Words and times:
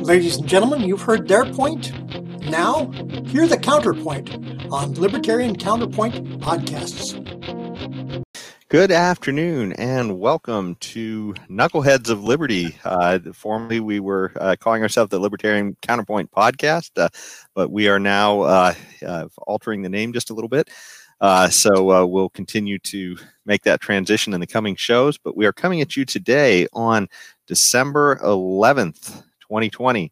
Ladies 0.00 0.36
and 0.36 0.46
gentlemen, 0.46 0.82
you've 0.82 1.02
heard 1.02 1.26
their 1.26 1.44
point. 1.52 1.92
Now, 2.48 2.92
hear 3.26 3.48
the 3.48 3.58
counterpoint 3.60 4.32
on 4.70 4.94
Libertarian 4.94 5.56
Counterpoint 5.56 6.40
podcasts. 6.40 7.16
Good 8.68 8.92
afternoon 8.92 9.72
and 9.72 10.20
welcome 10.20 10.76
to 10.76 11.34
Knuckleheads 11.48 12.08
of 12.08 12.22
Liberty. 12.22 12.76
Uh, 12.84 13.18
formerly, 13.34 13.80
we 13.80 13.98
were 13.98 14.30
uh, 14.36 14.54
calling 14.60 14.82
ourselves 14.82 15.10
the 15.10 15.18
Libertarian 15.18 15.76
Counterpoint 15.82 16.30
Podcast, 16.30 16.90
uh, 16.96 17.08
but 17.52 17.72
we 17.72 17.88
are 17.88 17.98
now 17.98 18.42
uh, 18.42 18.74
uh, 19.04 19.26
altering 19.38 19.82
the 19.82 19.88
name 19.88 20.12
just 20.12 20.30
a 20.30 20.34
little 20.34 20.48
bit. 20.48 20.70
Uh, 21.20 21.48
so 21.48 21.90
uh, 21.90 22.04
we'll 22.04 22.30
continue 22.30 22.78
to 22.78 23.16
make 23.44 23.62
that 23.62 23.80
transition 23.80 24.32
in 24.32 24.40
the 24.40 24.46
coming 24.46 24.76
shows. 24.76 25.18
But 25.18 25.36
we 25.36 25.46
are 25.46 25.52
coming 25.52 25.80
at 25.80 25.96
you 25.96 26.04
today 26.04 26.66
on 26.72 27.08
December 27.46 28.16
11th, 28.22 29.22
2020. 29.40 30.10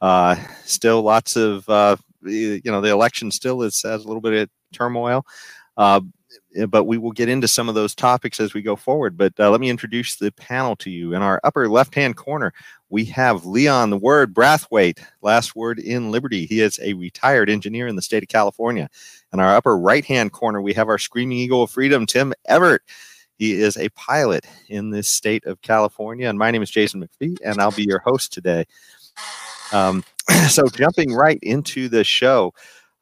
Uh, 0.00 0.36
still 0.64 1.02
lots 1.02 1.36
of, 1.36 1.68
uh, 1.68 1.96
you 2.22 2.60
know, 2.64 2.80
the 2.80 2.90
election 2.90 3.30
still 3.30 3.62
is, 3.62 3.80
has 3.82 4.04
a 4.04 4.06
little 4.06 4.20
bit 4.20 4.34
of 4.34 4.50
turmoil. 4.72 5.24
Eh, 6.56 6.66
but 6.66 6.84
we 6.84 6.98
will 6.98 7.12
get 7.12 7.28
into 7.28 7.48
some 7.48 7.68
of 7.68 7.74
those 7.74 7.94
topics 7.94 8.40
as 8.40 8.54
we 8.54 8.62
go 8.62 8.76
forward. 8.76 9.16
But 9.16 9.32
uh, 9.38 9.50
let 9.50 9.60
me 9.60 9.70
introduce 9.70 10.16
the 10.16 10.32
panel 10.32 10.76
to 10.76 10.90
you. 10.90 11.14
In 11.14 11.22
our 11.22 11.40
upper 11.44 11.68
left 11.68 11.94
hand 11.94 12.16
corner, 12.16 12.52
we 12.88 13.04
have 13.06 13.46
Leon 13.46 13.90
the 13.90 13.98
Word 13.98 14.34
Brathwaite, 14.34 15.00
last 15.22 15.54
word 15.54 15.78
in 15.78 16.10
Liberty. 16.10 16.46
He 16.46 16.60
is 16.60 16.78
a 16.82 16.94
retired 16.94 17.50
engineer 17.50 17.86
in 17.86 17.96
the 17.96 18.02
state 18.02 18.22
of 18.22 18.28
California. 18.28 18.88
In 19.32 19.40
our 19.40 19.56
upper 19.56 19.78
right 19.78 20.04
hand 20.04 20.32
corner, 20.32 20.60
we 20.60 20.74
have 20.74 20.88
our 20.88 20.98
Screaming 20.98 21.38
Eagle 21.38 21.62
of 21.62 21.70
Freedom, 21.70 22.06
Tim 22.06 22.32
Everett. 22.46 22.82
He 23.36 23.52
is 23.52 23.76
a 23.78 23.88
pilot 23.90 24.44
in 24.68 24.90
this 24.90 25.08
state 25.08 25.46
of 25.46 25.62
California. 25.62 26.28
And 26.28 26.38
my 26.38 26.50
name 26.50 26.62
is 26.62 26.70
Jason 26.70 27.02
McPhee, 27.02 27.38
and 27.44 27.60
I'll 27.60 27.70
be 27.70 27.84
your 27.84 28.00
host 28.00 28.32
today. 28.32 28.66
Um, 29.72 30.04
so, 30.48 30.66
jumping 30.68 31.14
right 31.14 31.38
into 31.42 31.88
the 31.88 32.04
show, 32.04 32.52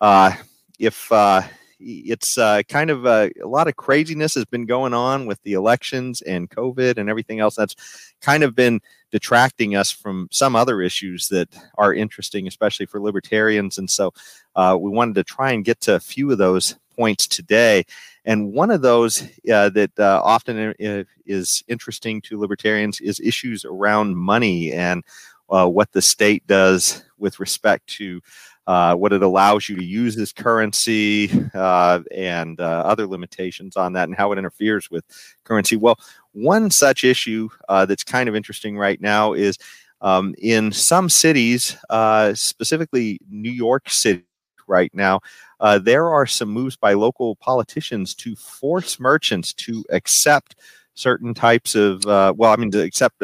uh, 0.01 0.33
if 0.79 1.11
uh, 1.11 1.43
it's 1.81 2.39
uh, 2.39 2.63
kind 2.69 2.91
of 2.91 3.07
uh, 3.07 3.29
a 3.43 3.47
lot 3.47 3.69
of 3.69 3.77
craziness 3.77 4.35
has 4.35 4.45
been 4.45 4.67
going 4.67 4.95
on 4.95 5.27
with 5.27 5.43
the 5.43 5.53
elections 5.53 6.23
and 6.23 6.51
COVID 6.51 6.99
and 6.99 7.09
everything 7.09 7.41
else. 7.41 7.55
That's 7.55 8.15
kind 8.21 8.43
of 8.43 8.55
been 8.55 8.81
detracting 9.11 9.75
us 9.75 9.91
from 9.91 10.29
some 10.31 10.55
other 10.57 10.83
issues 10.83 11.29
that 11.29 11.49
are 11.77 11.95
interesting, 11.95 12.47
especially 12.47 12.87
for 12.87 13.01
libertarians. 13.01 13.79
And 13.79 13.89
so 13.89 14.13
uh, 14.57 14.77
we 14.79 14.91
wanted 14.91 15.15
to 15.15 15.25
try 15.25 15.53
and 15.53 15.65
get 15.65 15.81
to 15.83 15.95
a 15.95 16.01
few 16.01 16.31
of 16.31 16.39
those 16.39 16.77
points 16.97 17.27
today. 17.27 17.85
And 18.25 18.53
one 18.53 18.71
of 18.71 18.83
those 18.83 19.23
uh, 19.51 19.71
that 19.71 19.99
uh, 19.99 20.21
often 20.23 20.75
uh, 20.85 21.05
is 21.25 21.63
interesting 21.69 22.21
to 22.23 22.39
libertarians 22.39 23.01
is 23.01 23.21
issues 23.21 23.65
around 23.65 24.17
money 24.17 24.73
and 24.73 25.03
what 25.47 25.91
the 25.93 26.03
state 26.03 26.47
does 26.47 27.03
with 27.19 27.41
respect 27.41 27.87
to 27.87 28.21
uh, 28.69 28.95
what 28.95 29.15
it 29.15 29.23
allows 29.23 29.67
you 29.67 29.75
to 29.75 29.83
use 29.83 30.19
as 30.19 30.31
currency 30.31 31.31
uh, 31.55 32.01
and 32.15 32.61
uh, 32.61 32.83
other 32.85 33.07
limitations 33.07 33.79
on 33.79 33.95
that 33.95 34.09
and 34.09 34.17
how 34.17 34.31
it 34.31 34.39
interferes 34.39 34.91
with 34.91 35.05
currency. 35.45 35.75
Well, 35.75 35.99
one 36.33 36.71
such 36.71 37.03
issue 37.03 37.49
uh, 37.71 37.87
that's 37.87 38.05
kind 38.05 38.29
of 38.29 38.37
interesting 38.37 38.77
right 38.77 39.01
now 39.01 39.33
is 39.33 39.57
um, 40.03 40.35
in 40.37 40.71
some 40.71 41.09
cities, 41.09 41.79
uh, 41.89 42.35
specifically 42.35 43.19
New 43.31 43.51
York 43.51 43.89
City 43.89 44.27
right 44.67 44.95
now, 44.95 45.21
uh, 45.61 45.79
there 45.79 46.11
are 46.11 46.27
some 46.27 46.51
moves 46.51 46.77
by 46.77 46.93
local 46.93 47.37
politicians 47.37 48.15
to 48.17 48.37
force 48.37 49.01
merchants 49.01 49.55
to 49.55 49.83
accept 49.91 50.57
certain 50.93 51.33
types 51.33 51.75
of, 51.75 52.05
well, 52.05 52.53
I 52.53 52.57
mean, 52.57 52.71
to 52.73 52.83
accept 52.83 53.19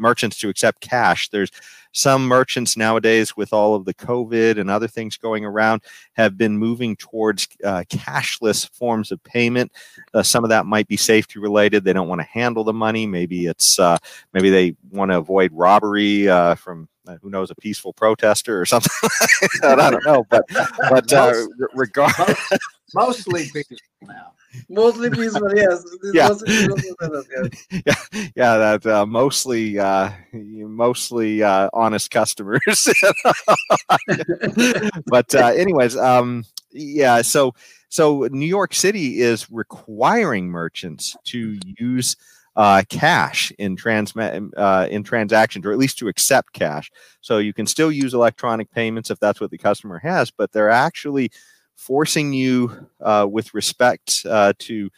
merchants 0.00 0.38
to 0.40 0.48
accept 0.48 0.80
cash. 0.80 1.28
There's 1.28 1.50
some 1.92 2.26
merchants 2.26 2.76
nowadays, 2.76 3.36
with 3.36 3.52
all 3.52 3.74
of 3.74 3.84
the 3.84 3.94
COVID 3.94 4.58
and 4.58 4.70
other 4.70 4.86
things 4.86 5.16
going 5.16 5.44
around, 5.44 5.82
have 6.12 6.38
been 6.38 6.56
moving 6.56 6.96
towards 6.96 7.48
uh, 7.64 7.84
cashless 7.88 8.68
forms 8.70 9.10
of 9.10 9.22
payment. 9.24 9.72
Uh, 10.14 10.22
some 10.22 10.44
of 10.44 10.50
that 10.50 10.66
might 10.66 10.86
be 10.88 10.96
safety 10.96 11.38
related. 11.38 11.84
They 11.84 11.92
don't 11.92 12.08
want 12.08 12.20
to 12.20 12.26
handle 12.26 12.64
the 12.64 12.72
money. 12.72 13.06
Maybe 13.06 13.46
it's 13.46 13.78
uh, 13.78 13.98
maybe 14.32 14.50
they 14.50 14.76
want 14.90 15.10
to 15.10 15.18
avoid 15.18 15.50
robbery 15.52 16.28
uh, 16.28 16.54
from 16.54 16.88
uh, 17.06 17.16
who 17.22 17.30
knows 17.30 17.50
a 17.50 17.56
peaceful 17.56 17.92
protester 17.92 18.60
or 18.60 18.66
something. 18.66 19.10
I 19.64 19.90
don't 19.90 20.04
know, 20.04 20.24
but 20.30 20.44
but 20.48 21.12
uh, 21.12 21.34
regard 21.74 22.12
mostly 22.94 23.50
peaceful 23.52 23.78
now 24.02 24.32
mostly 24.68 25.10
peaceful, 25.10 25.54
yes. 25.54 25.84
Yeah. 26.12 26.28
yeah, 27.70 27.94
yeah, 28.34 28.56
that 28.56 28.86
uh, 28.86 29.06
mostly, 29.06 29.78
uh, 29.78 30.10
mostly 30.32 31.42
uh, 31.42 31.68
honest 31.72 32.10
customers. 32.10 32.60
but 35.06 35.34
uh, 35.34 35.46
anyways, 35.46 35.96
um, 35.96 36.44
yeah. 36.72 37.22
So, 37.22 37.54
so 37.88 38.28
New 38.30 38.46
York 38.46 38.74
City 38.74 39.20
is 39.20 39.50
requiring 39.50 40.48
merchants 40.48 41.16
to 41.24 41.58
use 41.78 42.16
uh, 42.56 42.82
cash 42.88 43.52
in 43.58 43.76
trans 43.76 44.14
uh, 44.16 44.86
in 44.90 45.02
transactions, 45.02 45.64
or 45.64 45.72
at 45.72 45.78
least 45.78 45.98
to 45.98 46.08
accept 46.08 46.52
cash. 46.52 46.90
So 47.20 47.38
you 47.38 47.52
can 47.52 47.66
still 47.66 47.92
use 47.92 48.14
electronic 48.14 48.70
payments 48.70 49.10
if 49.10 49.18
that's 49.18 49.40
what 49.40 49.50
the 49.50 49.58
customer 49.58 49.98
has, 49.98 50.30
but 50.30 50.52
they're 50.52 50.70
actually 50.70 51.30
forcing 51.80 52.32
you 52.32 52.86
uh, 53.00 53.26
with 53.28 53.54
respect 53.54 54.26
uh, 54.28 54.52
to, 54.58 54.90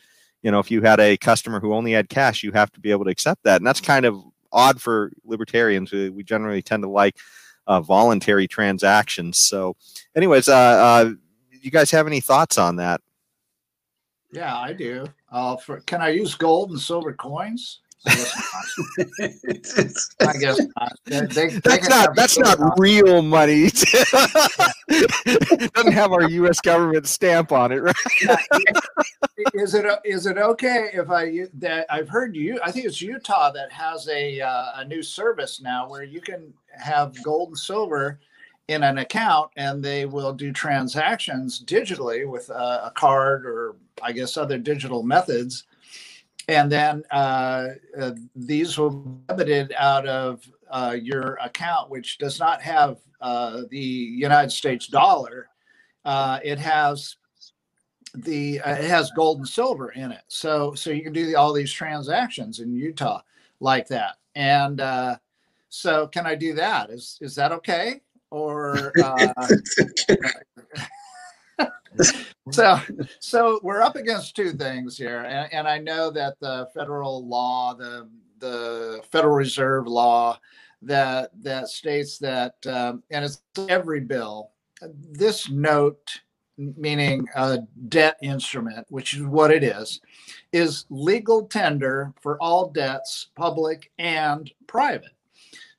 you 0.43 0.51
know, 0.51 0.59
if 0.59 0.69
you 0.69 0.83
had 0.83 0.99
a 0.99 1.17
customer 1.17 1.61
who 1.61 1.73
only 1.73 1.93
had 1.93 2.09
cash, 2.09 2.43
you 2.43 2.51
have 2.51 2.73
to 2.73 2.81
be 2.81 2.91
able 2.91 3.05
to 3.05 3.11
accept 3.11 3.45
that. 3.45 3.59
And 3.59 3.67
that's 3.67 3.81
kind 3.81 4.05
of 4.05 4.21
odd 4.51 4.81
for 4.83 5.13
libertarians. 5.25 5.93
We, 5.93 6.11
we 6.11 6.25
generally 6.25 6.61
tend 6.61 6.83
to 6.83 6.89
like 6.89 7.17
uh, 7.69 7.81
voluntary 7.81 8.49
transactions. 8.49 9.39
So, 9.39 9.77
anyways, 10.17 10.49
uh, 10.49 10.55
uh, 10.57 11.11
you 11.51 11.71
guys 11.71 11.93
have 11.93 12.09
any 12.09 12.21
thoughts 12.21 12.59
on 12.59 12.77
that? 12.77 13.01
Yeah, 14.33 14.59
I 14.59 14.73
do. 14.73 15.07
Uh, 15.31 15.57
for, 15.57 15.81
can 15.83 16.01
I 16.01 16.09
use 16.09 16.35
gold 16.35 16.71
and 16.71 16.81
silver 16.81 17.13
coins? 17.13 17.79
I 18.09 18.19
guess 20.41 20.61
not. 20.77 20.93
They, 21.05 21.21
they, 21.27 21.49
that's 21.63 21.89
not 21.89 22.17
that's 22.17 22.37
not 22.37 22.59
real 22.77 23.23
money. 23.23 23.71
Doesn't 24.89 25.93
have 25.93 26.13
our 26.13 26.29
U.S. 26.29 26.61
government 26.61 27.07
stamp 27.07 27.53
on 27.53 27.73
it, 27.73 27.83
right? 27.83 27.95
is 29.55 29.75
it 29.75 29.87
is 30.05 30.27
it 30.27 30.39
okay 30.39 30.91
if 30.93 31.11
I 31.11 31.47
that 31.55 31.87
I've 31.91 32.09
heard 32.09 32.35
you? 32.35 32.61
I 32.63 32.71
think 32.71 32.87
it's 32.87 33.01
Utah 33.01 33.51
that 33.53 33.71
has 33.73 34.09
a 34.09 34.41
uh, 34.41 34.65
a 34.77 34.85
new 34.85 35.03
service 35.03 35.61
now 35.61 35.89
where 35.89 36.05
you 36.05 36.21
can 36.21 36.53
have 36.71 37.23
gold 37.23 37.51
and 37.51 37.59
silver 37.59 38.21
in 38.69 38.83
an 38.83 38.99
account 38.99 39.51
and 39.57 39.85
they 39.85 40.07
will 40.07 40.33
do 40.33 40.53
transactions 40.53 41.63
digitally 41.63 42.29
with 42.29 42.49
a, 42.51 42.93
card 42.95 43.45
or 43.45 43.75
I 44.03 44.13
guess 44.13 44.37
other 44.37 44.57
digital 44.57 45.03
methods 45.03 45.65
and 46.49 46.71
then 46.71 47.05
uh, 47.11 47.69
uh, 47.99 48.13
these 48.35 48.77
will 48.79 48.91
be 48.91 49.11
debited 49.29 49.73
out 49.77 50.07
of 50.07 50.43
uh, 50.71 50.97
your 51.01 51.35
account, 51.43 51.91
which 51.91 52.19
does 52.19 52.39
not 52.39 52.61
have 52.63 52.99
uh, 53.23 53.63
the 53.71 53.79
United 53.79 54.51
States 54.51 54.87
dollar. 54.87 55.49
Uh, 56.05 56.39
it 56.45 56.59
has 56.59 57.17
the 58.15 58.61
uh, 58.61 58.73
it 58.73 58.85
has 58.85 59.11
gold 59.13 59.39
and 59.39 59.49
silver 59.49 59.91
in 59.93 60.13
it, 60.13 60.25
so 60.29 60.75
so 60.75 60.91
you 60.91 61.03
can 61.03 61.13
do 61.13 61.27
the, 61.27 61.35
all 61.35 61.53
these 61.53 61.73
transactions 61.73 62.61
in 62.61 62.75
Utah 62.75 63.21
like 63.61 63.89
that. 63.89 64.17
And 64.35 64.83
so, 65.69 66.07
can 66.09 66.27
I 66.27 66.35
do 66.35 66.53
that? 66.55 66.91
Is 66.91 67.19
is 67.23 67.35
that 67.37 67.53
okay? 67.53 68.01
Or 68.31 68.93
so 72.51 72.79
so 73.21 73.61
we're 73.63 73.83
up 73.83 73.97
against 73.97 74.35
two 74.35 74.53
things 74.53 74.97
here 74.97 75.21
and, 75.21 75.53
and, 75.53 75.69
i 75.69 75.79
know 75.79 76.11
that 76.11 76.39
the 76.41 76.69
federal 76.75 77.27
law 77.27 77.75
the 77.75 78.09
the 78.39 79.01
federal 79.11 79.35
reserve 79.35 79.87
law 79.87 80.39
that 80.83 81.31
that 81.43 81.69
states 81.69 82.19
that 82.19 82.55
um, 82.67 83.03
and 83.11 83.25
it's 83.25 83.43
every 83.69 84.01
bill. 84.01 84.51
This 85.13 85.49
note 85.49 86.21
meaning 86.59 87.27
a 87.35 87.59
debt 87.89 88.19
instrument 88.23 88.87
which 88.91 89.15
is 89.15 89.23
what 89.23 89.51
it 89.51 89.65
is 89.65 90.01
is 90.53 90.85
legal 90.91 91.47
tender 91.47 92.13
for 92.21 92.37
all 92.43 92.69
debts 92.71 93.29
public 93.35 93.91
and 93.99 94.51
private. 94.67 95.13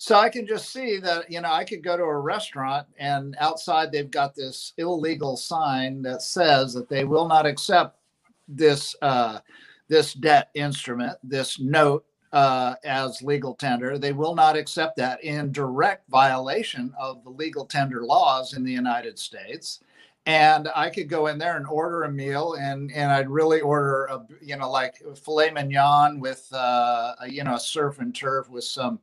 So 0.04 0.18
I 0.18 0.28
can 0.28 0.46
just 0.46 0.74
see 0.74 0.98
that, 1.00 1.32
you 1.32 1.40
know, 1.40 1.50
I 1.50 1.64
could 1.64 1.82
go 1.82 1.96
to 1.96 2.04
a 2.04 2.20
restaurant 2.20 2.88
and 2.98 3.38
outside 3.40 3.90
they've 3.90 4.12
got 4.12 4.36
this 4.36 4.74
illegal 4.78 5.38
sign 5.38 6.02
that 6.02 6.22
says 6.22 6.74
that 6.74 6.90
they 6.90 7.06
will 7.06 7.26
not 7.28 7.46
accept 7.46 8.00
this 8.48 8.96
uh, 9.02 9.40
this 9.88 10.14
debt 10.14 10.50
instrument, 10.56 11.18
this 11.24 11.60
note 11.60 12.06
uh, 12.34 12.76
as 12.84 13.22
legal 13.22 13.54
tender. 13.54 13.98
They 13.98 14.12
will 14.12 14.36
not 14.36 14.58
accept 14.58 14.98
that 14.98 15.24
in 15.24 15.52
direct 15.52 16.10
violation 16.10 16.94
of 17.00 17.24
the 17.24 17.30
legal 17.30 17.66
tender 17.66 18.04
laws 18.04 18.54
in 18.54 18.64
the 18.64 18.72
United 18.72 19.18
States. 19.20 19.80
and 20.26 20.70
I 20.74 20.90
could 20.90 21.10
go 21.10 21.28
in 21.28 21.38
there 21.38 21.58
and 21.58 21.68
order 21.68 22.04
a 22.04 22.12
meal, 22.12 22.56
and 22.60 22.92
and 22.94 23.12
I'd 23.12 23.30
really 23.30 23.62
order 23.62 24.06
a 24.06 24.26
you 24.42 24.58
know 24.58 24.70
like 24.72 24.96
filet 25.16 25.52
mignon 25.52 26.20
with 26.20 26.48
uh, 26.54 27.16
a, 27.22 27.30
you 27.30 27.44
know 27.44 27.56
a 27.56 27.60
surf 27.60 28.00
and 28.00 28.16
turf 28.16 28.50
with 28.50 28.64
some 28.64 29.00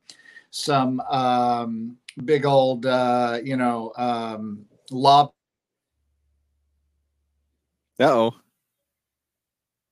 some 0.51 1.01
um, 1.11 1.97
big 2.25 2.47
old 2.47 2.87
uh, 2.87 3.39
you 3.45 3.57
know 3.57 3.93
um, 3.97 4.65
lob. 4.91 5.33
oh. 8.01 8.40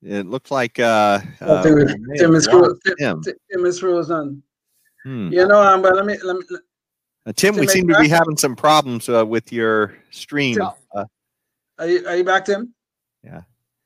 It 0.03 0.27
looked 0.27 0.51
like 0.51 0.79
uh, 0.79 1.21
Oh, 1.41 1.57
uh, 1.57 1.63
Tim 1.63 1.79
is- 1.79 1.97
may 1.99 2.17
Tim 2.19 2.35
is 2.35 2.47
lost 2.47 2.81
Tim- 2.99 3.67
is 3.67 3.81
frozen. 3.81 4.43
Hmm. 5.05 5.29
You 5.33 5.47
know, 5.47 5.63
um, 5.63 5.83
but 5.83 5.95
let 5.95 6.07
me 6.07 6.17
let 6.23 6.37
me. 6.37 6.43
Uh, 7.27 7.33
Tim, 7.35 7.55
we 7.57 7.63
Tim, 7.63 7.69
seem 7.69 7.89
to 7.89 7.95
are 7.97 8.03
be 8.03 8.09
having 8.09 8.37
some 8.37 8.57
problems 8.57 9.09
uh, 9.09 9.25
with 9.27 9.53
your 9.53 9.97
stream. 10.11 10.61
Uh, 10.61 11.05
Are 11.79 11.87
you 11.87 12.07
are 12.07 12.17
you 12.17 12.25
back, 12.25 12.45
Tim? 12.47 12.75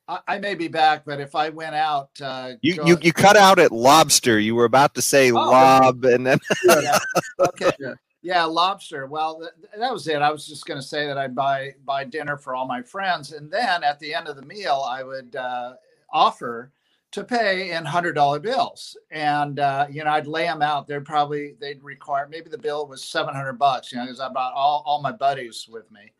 I, 0.08 0.18
I 0.26 0.38
may 0.38 0.54
be 0.54 0.68
back, 0.68 1.04
but 1.04 1.20
if 1.20 1.34
I 1.34 1.48
went 1.48 1.74
out, 1.74 2.10
uh, 2.20 2.52
you, 2.60 2.74
you 2.84 2.98
you 3.00 3.12
cut 3.12 3.36
out 3.36 3.58
at 3.58 3.70
lobster. 3.72 4.38
You 4.38 4.54
were 4.54 4.64
about 4.64 4.94
to 4.96 5.02
say 5.02 5.30
lob, 5.32 6.04
and 6.04 6.26
then 6.26 6.38
yeah. 6.64 6.98
Okay. 7.40 7.70
Yeah. 7.78 7.94
Yeah, 8.24 8.44
lobster. 8.44 9.06
Well, 9.06 9.40
th- 9.40 9.50
that 9.80 9.92
was 9.92 10.06
it. 10.06 10.22
I 10.22 10.30
was 10.30 10.46
just 10.46 10.64
going 10.66 10.80
to 10.80 10.86
say 10.86 11.06
that 11.08 11.18
I'd 11.18 11.34
buy 11.34 11.74
buy 11.84 12.04
dinner 12.04 12.36
for 12.36 12.54
all 12.54 12.66
my 12.66 12.82
friends, 12.82 13.32
and 13.32 13.50
then 13.50 13.82
at 13.82 13.98
the 13.98 14.14
end 14.14 14.28
of 14.28 14.36
the 14.36 14.42
meal, 14.42 14.84
I 14.88 15.02
would 15.02 15.34
uh, 15.34 15.74
offer 16.12 16.70
to 17.12 17.24
pay 17.24 17.72
in 17.72 17.84
hundred 17.84 18.14
dollar 18.14 18.40
bills, 18.40 18.96
and 19.10 19.58
uh, 19.58 19.86
you 19.90 20.04
know 20.04 20.10
I'd 20.10 20.26
lay 20.26 20.44
them 20.44 20.62
out. 20.62 20.86
They'd 20.86 21.04
probably 21.04 21.54
they'd 21.60 21.82
require 21.82 22.28
maybe 22.28 22.50
the 22.50 22.58
bill 22.58 22.86
was 22.86 23.04
seven 23.04 23.34
hundred 23.34 23.54
bucks. 23.54 23.92
You 23.92 23.98
know, 23.98 24.04
because 24.04 24.20
I 24.20 24.28
brought 24.28 24.54
all 24.54 24.82
all 24.86 25.02
my 25.02 25.12
buddies 25.12 25.68
with 25.70 25.90
me, 25.90 26.12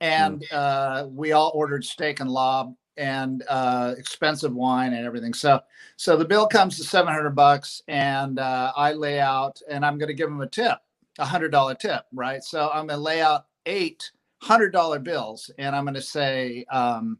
and 0.00 0.44
uh, 0.52 1.06
we 1.10 1.32
all 1.32 1.52
ordered 1.54 1.84
steak 1.84 2.20
and 2.20 2.30
lob 2.30 2.74
and 2.96 3.42
uh, 3.48 3.94
expensive 3.98 4.54
wine 4.54 4.92
and 4.92 5.06
everything. 5.06 5.34
So 5.34 5.60
so 5.96 6.16
the 6.16 6.24
bill 6.24 6.46
comes 6.46 6.76
to 6.76 6.84
seven 6.84 7.12
hundred 7.12 7.34
bucks, 7.34 7.82
and 7.88 8.38
uh, 8.38 8.72
I 8.76 8.92
lay 8.92 9.20
out, 9.20 9.60
and 9.68 9.84
I'm 9.84 9.98
going 9.98 10.08
to 10.08 10.14
give 10.14 10.28
them 10.28 10.40
a 10.40 10.46
tip 10.46 10.78
a 11.18 11.24
hundred 11.24 11.50
dollar 11.50 11.74
tip, 11.74 12.04
right? 12.12 12.42
So 12.42 12.70
I'm 12.72 12.86
gonna 12.86 13.00
lay 13.00 13.20
out 13.22 13.46
eight 13.66 14.10
hundred 14.42 14.70
dollar 14.70 14.98
bills, 14.98 15.50
and 15.58 15.74
I'm 15.74 15.84
gonna 15.84 16.02
say, 16.02 16.64
um, 16.70 17.18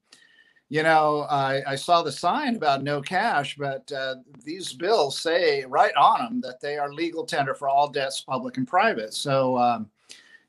you 0.74 0.82
know, 0.82 1.20
I, 1.30 1.62
I 1.68 1.76
saw 1.76 2.02
the 2.02 2.10
sign 2.10 2.56
about 2.56 2.82
no 2.82 3.00
cash, 3.00 3.54
but 3.56 3.92
uh, 3.92 4.16
these 4.44 4.72
bills 4.72 5.16
say 5.16 5.64
right 5.68 5.94
on 5.94 6.18
them 6.18 6.40
that 6.40 6.60
they 6.60 6.78
are 6.78 6.92
legal 6.92 7.24
tender 7.24 7.54
for 7.54 7.68
all 7.68 7.88
debts, 7.88 8.22
public 8.22 8.56
and 8.56 8.66
private. 8.66 9.14
So, 9.14 9.56
um, 9.56 9.88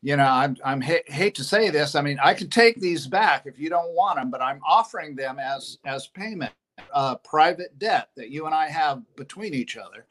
you 0.02 0.18
know, 0.18 0.26
I'm 0.26 0.58
I'm 0.66 0.82
ha- 0.82 1.06
hate 1.06 1.36
to 1.36 1.44
say 1.44 1.70
this. 1.70 1.94
I 1.94 2.02
mean, 2.02 2.18
I 2.24 2.34
could 2.34 2.52
take 2.52 2.82
these 2.82 3.06
back 3.06 3.46
if 3.46 3.60
you 3.60 3.70
don't 3.70 3.94
want 3.94 4.18
them, 4.18 4.32
but 4.32 4.42
I'm 4.42 4.62
offering 4.68 5.16
them 5.16 5.38
as 5.38 5.78
as 5.86 6.08
payment, 6.08 6.54
uh, 6.92 7.18
private 7.18 7.78
debt 7.78 8.10
that 8.16 8.32
you 8.32 8.48
and 8.48 8.56
I 8.56 8.68
have 8.68 9.04
between 9.16 9.54
each 9.54 9.78
other. 9.78 10.08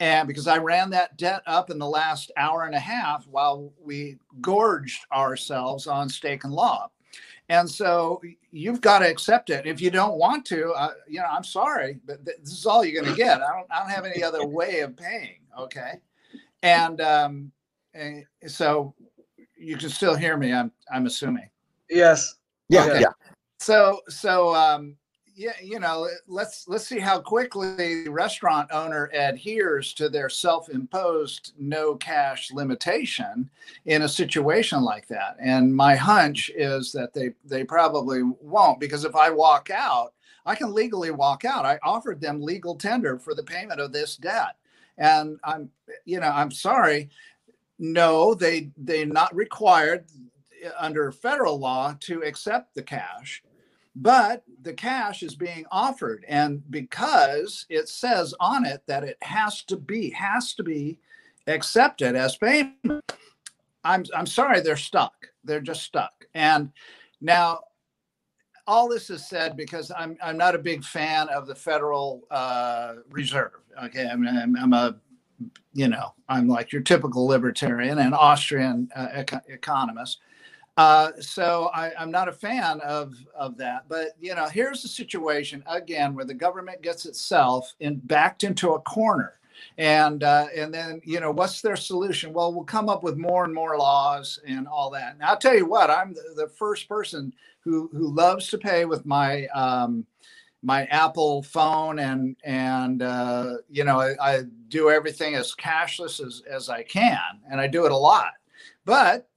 And 0.00 0.26
because 0.26 0.46
I 0.46 0.56
ran 0.56 0.88
that 0.90 1.18
debt 1.18 1.42
up 1.46 1.68
in 1.68 1.78
the 1.78 1.86
last 1.86 2.32
hour 2.38 2.64
and 2.64 2.74
a 2.74 2.80
half 2.80 3.26
while 3.26 3.70
we 3.84 4.16
gorged 4.40 5.04
ourselves 5.12 5.86
on 5.86 6.08
steak 6.08 6.44
and 6.44 6.54
lob. 6.54 6.90
And 7.48 7.68
so 7.68 8.20
you've 8.50 8.80
got 8.80 8.98
to 8.98 9.10
accept 9.10 9.48
it. 9.50 9.66
If 9.66 9.80
you 9.80 9.90
don't 9.90 10.18
want 10.18 10.44
to, 10.46 10.70
uh, 10.72 10.92
you 11.08 11.18
know, 11.18 11.26
I'm 11.30 11.44
sorry, 11.44 11.98
but 12.04 12.24
th- 12.24 12.38
this 12.40 12.52
is 12.52 12.66
all 12.66 12.84
you're 12.84 13.00
going 13.00 13.12
to 13.14 13.16
get. 13.16 13.40
I 13.40 13.56
don't, 13.56 13.66
I 13.70 13.80
don't 13.80 13.90
have 13.90 14.04
any 14.04 14.22
other 14.22 14.46
way 14.46 14.80
of 14.80 14.96
paying. 14.96 15.38
Okay. 15.58 15.94
And, 16.62 17.00
um, 17.00 17.52
and 17.94 18.24
so 18.46 18.94
you 19.56 19.76
can 19.76 19.88
still 19.88 20.14
hear 20.14 20.36
me. 20.36 20.52
I'm, 20.52 20.70
I'm 20.92 21.06
assuming. 21.06 21.48
Yes. 21.88 22.34
yeah, 22.68 22.84
Okay. 22.84 23.00
yeah. 23.00 23.12
So, 23.60 24.02
so, 24.08 24.54
um, 24.54 24.96
yeah, 25.38 25.52
you 25.62 25.78
know, 25.78 26.08
let's 26.26 26.66
let's 26.66 26.84
see 26.88 26.98
how 26.98 27.20
quickly 27.20 28.02
the 28.02 28.08
restaurant 28.08 28.68
owner 28.72 29.08
adheres 29.14 29.94
to 29.94 30.08
their 30.08 30.28
self-imposed 30.28 31.52
no 31.56 31.94
cash 31.94 32.50
limitation 32.50 33.48
in 33.86 34.02
a 34.02 34.08
situation 34.08 34.82
like 34.82 35.06
that. 35.06 35.36
And 35.40 35.74
my 35.74 35.94
hunch 35.94 36.50
is 36.56 36.90
that 36.90 37.14
they 37.14 37.34
they 37.44 37.62
probably 37.62 38.22
won't 38.40 38.80
because 38.80 39.04
if 39.04 39.14
I 39.14 39.30
walk 39.30 39.70
out, 39.70 40.12
I 40.44 40.56
can 40.56 40.74
legally 40.74 41.12
walk 41.12 41.44
out. 41.44 41.64
I 41.64 41.78
offered 41.84 42.20
them 42.20 42.42
legal 42.42 42.74
tender 42.74 43.16
for 43.16 43.32
the 43.32 43.44
payment 43.44 43.80
of 43.80 43.92
this 43.92 44.16
debt. 44.16 44.56
And 44.98 45.38
I'm 45.44 45.70
you 46.04 46.18
know, 46.18 46.30
I'm 46.30 46.50
sorry. 46.50 47.10
No, 47.78 48.34
they 48.34 48.70
they're 48.76 49.06
not 49.06 49.32
required 49.36 50.06
under 50.76 51.12
federal 51.12 51.60
law 51.60 51.94
to 52.00 52.24
accept 52.24 52.74
the 52.74 52.82
cash 52.82 53.40
but 54.00 54.44
the 54.62 54.72
cash 54.72 55.24
is 55.24 55.34
being 55.34 55.64
offered. 55.72 56.24
And 56.28 56.62
because 56.70 57.66
it 57.68 57.88
says 57.88 58.32
on 58.38 58.64
it 58.64 58.82
that 58.86 59.02
it 59.02 59.16
has 59.22 59.62
to 59.64 59.76
be 59.76 60.10
has 60.10 60.54
to 60.54 60.62
be 60.62 60.98
accepted 61.48 62.14
as 62.14 62.36
payment 62.36 63.02
i'm 63.82 64.04
i'm 64.14 64.26
sorry 64.26 64.60
they're 64.60 64.76
stuck. 64.76 65.26
They're 65.44 65.60
just 65.60 65.82
stuck. 65.82 66.26
And 66.34 66.70
now 67.20 67.60
all 68.66 68.88
this 68.88 69.10
is 69.10 69.26
said 69.26 69.56
because 69.56 69.90
i'm 69.96 70.16
i'm 70.22 70.36
not 70.36 70.54
a 70.54 70.58
big 70.58 70.84
fan 70.84 71.28
of 71.30 71.46
the 71.46 71.54
federal 71.54 72.22
uh, 72.30 72.96
reserve. 73.10 73.52
Okay 73.84 74.06
i 74.06 74.14
mean 74.14 74.36
I'm, 74.36 74.56
I'm 74.56 74.72
a 74.74 74.96
you 75.72 75.88
know 75.88 76.14
i'm 76.28 76.48
like 76.48 76.72
your 76.72 76.82
typical 76.82 77.26
libertarian 77.26 77.98
and 77.98 78.14
austrian 78.14 78.88
uh, 78.94 79.08
eco- 79.14 79.40
economist 79.48 80.18
uh, 80.78 81.10
so 81.18 81.70
I, 81.74 81.90
I'm 81.98 82.12
not 82.12 82.28
a 82.28 82.32
fan 82.32 82.80
of 82.82 83.12
of 83.34 83.56
that. 83.58 83.86
But 83.88 84.10
you 84.20 84.36
know, 84.36 84.46
here's 84.46 84.80
the 84.80 84.88
situation 84.88 85.64
again 85.66 86.14
where 86.14 86.24
the 86.24 86.34
government 86.34 86.82
gets 86.82 87.04
itself 87.04 87.74
in 87.80 87.96
backed 87.96 88.44
into 88.44 88.70
a 88.74 88.80
corner, 88.82 89.40
and 89.76 90.22
uh, 90.22 90.46
and 90.56 90.72
then 90.72 91.00
you 91.02 91.18
know 91.18 91.32
what's 91.32 91.62
their 91.62 91.74
solution? 91.74 92.32
Well, 92.32 92.54
we'll 92.54 92.62
come 92.62 92.88
up 92.88 93.02
with 93.02 93.16
more 93.16 93.44
and 93.44 93.52
more 93.52 93.76
laws 93.76 94.38
and 94.46 94.68
all 94.68 94.88
that. 94.90 95.18
Now 95.18 95.30
I'll 95.30 95.36
tell 95.36 95.56
you 95.56 95.66
what, 95.66 95.90
I'm 95.90 96.14
the, 96.14 96.22
the 96.36 96.48
first 96.48 96.88
person 96.88 97.34
who 97.58 97.90
who 97.92 98.14
loves 98.14 98.48
to 98.50 98.58
pay 98.58 98.84
with 98.84 99.04
my 99.04 99.46
um, 99.48 100.06
my 100.62 100.84
Apple 100.84 101.42
phone 101.42 101.98
and 101.98 102.36
and 102.44 103.02
uh, 103.02 103.54
you 103.68 103.82
know 103.82 103.98
I, 103.98 104.14
I 104.20 104.42
do 104.68 104.90
everything 104.90 105.34
as 105.34 105.56
cashless 105.56 106.24
as 106.24 106.44
as 106.48 106.68
I 106.68 106.84
can, 106.84 107.18
and 107.50 107.60
I 107.60 107.66
do 107.66 107.84
it 107.84 107.90
a 107.90 107.96
lot, 107.96 108.34
but 108.84 109.28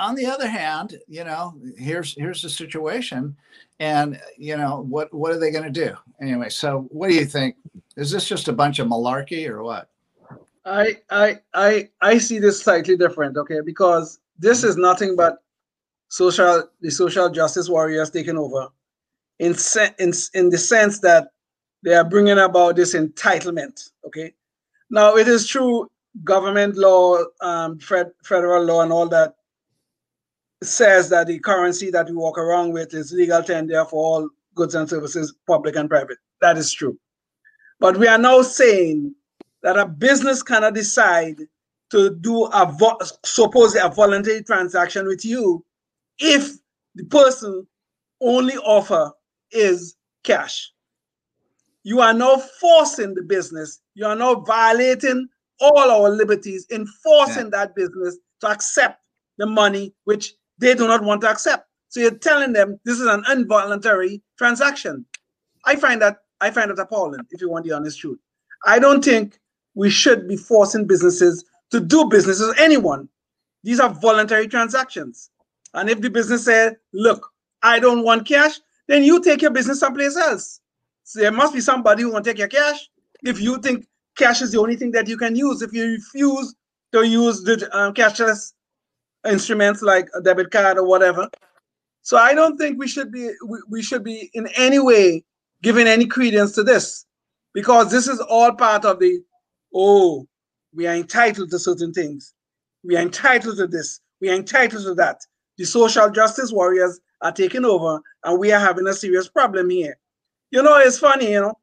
on 0.00 0.14
the 0.14 0.26
other 0.26 0.48
hand, 0.48 0.98
you 1.06 1.24
know, 1.24 1.54
here's 1.76 2.14
here's 2.14 2.42
the 2.42 2.48
situation, 2.48 3.36
and 3.78 4.18
you 4.36 4.56
know 4.56 4.80
what 4.88 5.12
what 5.12 5.30
are 5.30 5.38
they 5.38 5.50
going 5.50 5.70
to 5.70 5.70
do 5.70 5.94
anyway? 6.20 6.48
So 6.48 6.88
what 6.90 7.08
do 7.08 7.14
you 7.14 7.26
think? 7.26 7.56
Is 7.96 8.10
this 8.10 8.26
just 8.26 8.48
a 8.48 8.52
bunch 8.52 8.78
of 8.78 8.88
malarkey 8.88 9.48
or 9.48 9.62
what? 9.62 9.90
I 10.64 10.96
I 11.10 11.40
I 11.52 11.88
I 12.00 12.18
see 12.18 12.38
this 12.38 12.62
slightly 12.62 12.96
different, 12.96 13.36
okay? 13.36 13.60
Because 13.60 14.20
this 14.38 14.64
is 14.64 14.76
nothing 14.76 15.16
but 15.16 15.42
social 16.08 16.68
the 16.80 16.90
social 16.90 17.28
justice 17.28 17.68
warriors 17.68 18.10
taking 18.10 18.38
over 18.38 18.68
in 19.38 19.54
se- 19.54 19.94
in 19.98 20.12
in 20.32 20.48
the 20.48 20.58
sense 20.58 21.00
that 21.00 21.28
they 21.82 21.94
are 21.94 22.08
bringing 22.08 22.38
about 22.38 22.76
this 22.76 22.94
entitlement, 22.94 23.90
okay? 24.06 24.32
Now 24.88 25.16
it 25.16 25.28
is 25.28 25.46
true 25.46 25.90
government 26.24 26.76
law, 26.76 27.18
um, 27.42 27.78
fed, 27.78 28.10
federal 28.24 28.64
law, 28.64 28.82
and 28.82 28.92
all 28.92 29.08
that 29.08 29.34
says 30.62 31.08
that 31.10 31.26
the 31.26 31.38
currency 31.38 31.90
that 31.90 32.08
we 32.08 32.14
walk 32.14 32.38
around 32.38 32.72
with 32.72 32.92
is 32.94 33.12
legal 33.12 33.42
tender 33.42 33.84
for 33.84 34.04
all 34.04 34.30
goods 34.54 34.74
and 34.74 34.88
services, 34.88 35.34
public 35.46 35.76
and 35.76 35.88
private. 35.88 36.18
That 36.40 36.58
is 36.58 36.72
true. 36.72 36.98
But 37.78 37.96
we 37.96 38.06
are 38.06 38.18
now 38.18 38.42
saying 38.42 39.14
that 39.62 39.78
a 39.78 39.86
business 39.86 40.42
cannot 40.42 40.74
decide 40.74 41.38
to 41.90 42.14
do 42.16 42.44
a 42.44 42.66
vo- 42.66 42.98
suppose 43.24 43.74
a 43.74 43.88
voluntary 43.88 44.42
transaction 44.42 45.06
with 45.06 45.24
you 45.24 45.64
if 46.18 46.52
the 46.94 47.04
person 47.04 47.66
only 48.20 48.56
offer 48.58 49.12
is 49.50 49.96
cash. 50.24 50.72
You 51.82 52.00
are 52.00 52.12
now 52.12 52.36
forcing 52.36 53.14
the 53.14 53.22
business. 53.22 53.80
You 53.94 54.06
are 54.06 54.16
now 54.16 54.36
violating 54.36 55.28
all 55.60 55.90
our 55.90 56.10
liberties 56.10 56.66
in 56.70 56.86
forcing 56.86 57.50
that 57.50 57.74
business 57.74 58.18
to 58.40 58.48
accept 58.48 59.00
the 59.38 59.46
money 59.46 59.94
which 60.04 60.34
they 60.60 60.74
do 60.74 60.86
not 60.86 61.02
want 61.02 61.22
to 61.22 61.30
accept. 61.30 61.66
So 61.88 62.00
you're 62.00 62.12
telling 62.12 62.52
them 62.52 62.78
this 62.84 63.00
is 63.00 63.06
an 63.06 63.24
involuntary 63.32 64.22
transaction. 64.38 65.04
I 65.64 65.76
find 65.76 66.00
that 66.02 66.18
I 66.40 66.50
find 66.50 66.70
that 66.70 66.78
appalling, 66.78 67.20
if 67.30 67.40
you 67.40 67.50
want 67.50 67.64
the 67.66 67.72
honest 67.72 67.98
truth. 67.98 68.18
I 68.64 68.78
don't 68.78 69.04
think 69.04 69.38
we 69.74 69.90
should 69.90 70.28
be 70.28 70.36
forcing 70.36 70.86
businesses 70.86 71.44
to 71.70 71.80
do 71.80 72.06
business 72.06 72.40
with 72.40 72.58
anyone. 72.58 73.08
These 73.62 73.80
are 73.80 73.90
voluntary 73.90 74.48
transactions. 74.48 75.30
And 75.74 75.90
if 75.90 76.00
the 76.00 76.10
business 76.10 76.44
says, 76.44 76.74
look, 76.92 77.30
I 77.62 77.78
don't 77.78 78.04
want 78.04 78.26
cash, 78.26 78.58
then 78.88 79.04
you 79.04 79.22
take 79.22 79.42
your 79.42 79.50
business 79.50 79.80
someplace 79.80 80.16
else. 80.16 80.60
So 81.04 81.20
there 81.20 81.32
must 81.32 81.54
be 81.54 81.60
somebody 81.60 82.02
who 82.02 82.12
to 82.12 82.22
take 82.22 82.38
your 82.38 82.48
cash. 82.48 82.88
If 83.22 83.40
you 83.40 83.58
think 83.58 83.86
cash 84.16 84.42
is 84.42 84.52
the 84.52 84.60
only 84.60 84.76
thing 84.76 84.92
that 84.92 85.08
you 85.08 85.16
can 85.16 85.36
use, 85.36 85.62
if 85.62 85.72
you 85.72 85.84
refuse 85.84 86.54
to 86.92 87.06
use 87.06 87.42
the 87.42 87.68
um, 87.76 87.94
cashless 87.94 88.52
instruments 89.28 89.82
like 89.82 90.08
a 90.14 90.20
debit 90.22 90.50
card 90.50 90.78
or 90.78 90.86
whatever, 90.86 91.28
So 92.02 92.16
I 92.16 92.34
don't 92.34 92.56
think 92.56 92.78
we 92.78 92.88
should 92.88 93.12
be 93.12 93.30
we, 93.46 93.58
we 93.68 93.82
should 93.82 94.04
be 94.04 94.30
in 94.34 94.48
any 94.56 94.78
way 94.78 95.24
giving 95.62 95.86
any 95.86 96.06
credence 96.06 96.52
to 96.52 96.62
this 96.62 97.06
because 97.54 97.90
this 97.90 98.08
is 98.08 98.20
all 98.20 98.52
part 98.52 98.84
of 98.84 98.98
the 99.00 99.22
oh 99.74 100.26
we 100.74 100.86
are 100.86 100.94
entitled 100.94 101.50
to 101.50 101.58
certain 101.58 101.92
things. 101.92 102.34
We 102.84 102.96
are 102.96 103.02
entitled 103.02 103.58
to 103.58 103.66
this. 103.66 104.00
We 104.20 104.30
are 104.30 104.34
entitled 104.34 104.84
to 104.84 104.94
that. 104.94 105.20
The 105.58 105.64
social 105.64 106.10
justice 106.10 106.52
warriors 106.52 107.00
are 107.22 107.32
taking 107.32 107.64
over 107.64 108.00
and 108.24 108.38
we 108.38 108.52
are 108.52 108.60
having 108.60 108.86
a 108.86 108.94
serious 108.94 109.28
problem 109.28 109.70
here. 109.70 109.98
You 110.50 110.62
know 110.62 110.78
it's 110.78 110.98
funny 110.98 111.32
you 111.32 111.40
know. 111.40 111.54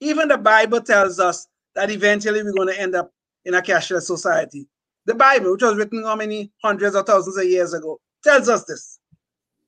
Even 0.00 0.28
the 0.28 0.38
bible 0.38 0.80
tells 0.80 1.18
us 1.20 1.48
that 1.74 1.90
eventually 1.90 2.42
we're 2.42 2.52
going 2.52 2.68
to 2.68 2.80
end 2.80 2.94
up 2.94 3.12
in 3.44 3.54
a 3.54 3.62
cashless 3.62 4.02
society 4.02 4.68
the 5.06 5.14
bible 5.14 5.52
which 5.52 5.62
was 5.62 5.76
written 5.76 6.04
how 6.04 6.16
many 6.16 6.52
hundreds 6.62 6.94
of 6.94 7.06
thousands 7.06 7.36
of 7.36 7.44
years 7.44 7.72
ago 7.72 7.98
tells 8.22 8.48
us 8.48 8.64
this 8.64 8.98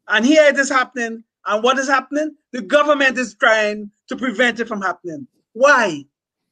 and 0.09 0.25
here 0.25 0.45
it 0.45 0.59
is 0.59 0.69
happening 0.69 1.25
and 1.49 1.65
what 1.65 1.79
is 1.79 1.89
happening? 1.89 2.37
The 2.53 2.61
government 2.61 3.19
is 3.19 3.35
trying 3.35 3.91
to 4.09 4.17
prevent 4.17 4.61
it 4.61 4.69
from 4.69 4.83
happening. 4.83 5.27
Why? 5.55 6.05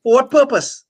For 0.03 0.15
what 0.15 0.31
purpose? 0.31 0.87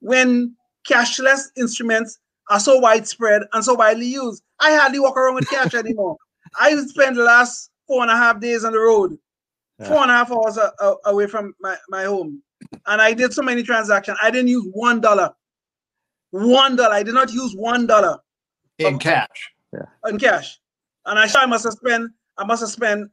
When 0.00 0.54
cashless 0.86 1.48
instruments 1.56 2.18
are 2.50 2.60
so 2.60 2.78
widespread 2.78 3.42
and 3.54 3.64
so 3.64 3.74
widely 3.74 4.06
used, 4.06 4.42
I 4.60 4.76
hardly 4.76 5.00
walk 5.00 5.16
around 5.16 5.36
with 5.36 5.48
cash 5.48 5.74
anymore. 5.74 6.16
I 6.60 6.76
spend 6.76 7.16
the 7.16 7.22
last 7.22 7.70
four 7.86 8.02
and 8.02 8.10
a 8.10 8.16
half 8.16 8.40
days 8.40 8.62
on 8.62 8.72
the 8.72 8.78
road, 8.78 9.16
yeah. 9.78 9.88
four 9.88 9.98
and 9.98 10.10
a 10.10 10.14
half 10.14 10.30
hours 10.30 10.58
a, 10.58 10.72
a, 10.80 10.94
away 11.06 11.26
from 11.26 11.54
my, 11.60 11.76
my 11.88 12.04
home. 12.04 12.42
And 12.86 13.00
I 13.00 13.14
did 13.14 13.32
so 13.32 13.42
many 13.42 13.62
transactions. 13.62 14.18
I 14.22 14.30
didn't 14.30 14.48
use 14.48 14.66
one 14.72 15.00
dollar. 15.00 15.32
One 16.30 16.76
dollar. 16.76 16.94
I 16.94 17.02
did 17.02 17.14
not 17.14 17.32
use 17.32 17.54
one 17.54 17.86
dollar. 17.86 18.18
In 18.78 18.98
cash. 18.98 19.52
Yeah. 19.72 19.86
In 20.06 20.18
cash. 20.18 20.58
And 21.06 21.18
I 21.18 21.26
sure 21.26 21.40
I 21.40 21.46
must 21.46 21.64
have 21.64 21.74
spent 21.74 22.10
I 22.38 22.44
must 22.44 22.60
have 22.60 22.70
spent 22.70 23.10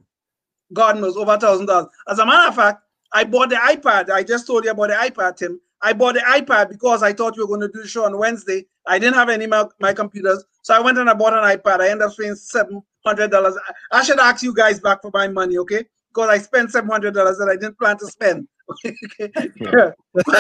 God 0.73 0.99
knows, 0.99 1.15
over 1.15 1.33
a 1.33 1.39
thousand 1.39 1.67
dollars. 1.67 1.87
As 2.07 2.19
a 2.19 2.25
matter 2.25 2.49
of 2.49 2.55
fact, 2.55 2.81
I 3.13 3.23
bought 3.23 3.49
the 3.49 3.55
iPad. 3.55 4.09
I 4.09 4.23
just 4.23 4.47
told 4.47 4.65
you 4.65 4.71
about 4.71 4.89
the 4.89 4.95
iPad, 4.95 5.37
Tim. 5.37 5.59
I 5.81 5.93
bought 5.93 6.15
the 6.15 6.21
iPad 6.21 6.69
because 6.69 7.03
I 7.03 7.13
thought 7.13 7.35
we 7.37 7.43
were 7.43 7.47
going 7.47 7.61
to 7.61 7.67
do 7.67 7.81
the 7.81 7.87
show 7.87 8.05
on 8.05 8.17
Wednesday. 8.17 8.65
I 8.87 8.97
didn't 8.97 9.15
have 9.15 9.29
any 9.29 9.47
my, 9.47 9.65
my 9.79 9.93
computers, 9.93 10.43
so 10.61 10.73
I 10.73 10.79
went 10.79 10.97
and 10.97 11.09
I 11.09 11.13
bought 11.13 11.33
an 11.33 11.43
iPad. 11.43 11.81
I 11.81 11.89
ended 11.89 12.07
up 12.07 12.13
spending 12.13 12.35
seven 12.35 12.81
hundred 13.05 13.31
dollars. 13.31 13.55
I 13.91 14.03
should 14.03 14.19
ask 14.19 14.43
you 14.43 14.53
guys 14.53 14.79
back 14.79 15.01
for 15.01 15.11
my 15.13 15.27
money, 15.27 15.57
okay? 15.57 15.85
Because 16.09 16.29
I 16.29 16.37
spent 16.37 16.71
seven 16.71 16.89
hundred 16.89 17.13
dollars 17.13 17.37
that 17.37 17.49
I 17.49 17.55
didn't 17.55 17.77
plan 17.77 17.97
to 17.99 18.07
spend. 18.07 18.47
Okay, 18.85 19.91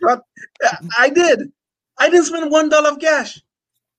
but 0.00 0.22
I 0.98 1.10
did. 1.10 1.52
I 1.98 2.10
didn't 2.10 2.26
spend 2.26 2.50
one 2.50 2.68
dollar 2.68 2.90
of 2.90 2.98
cash. 2.98 3.40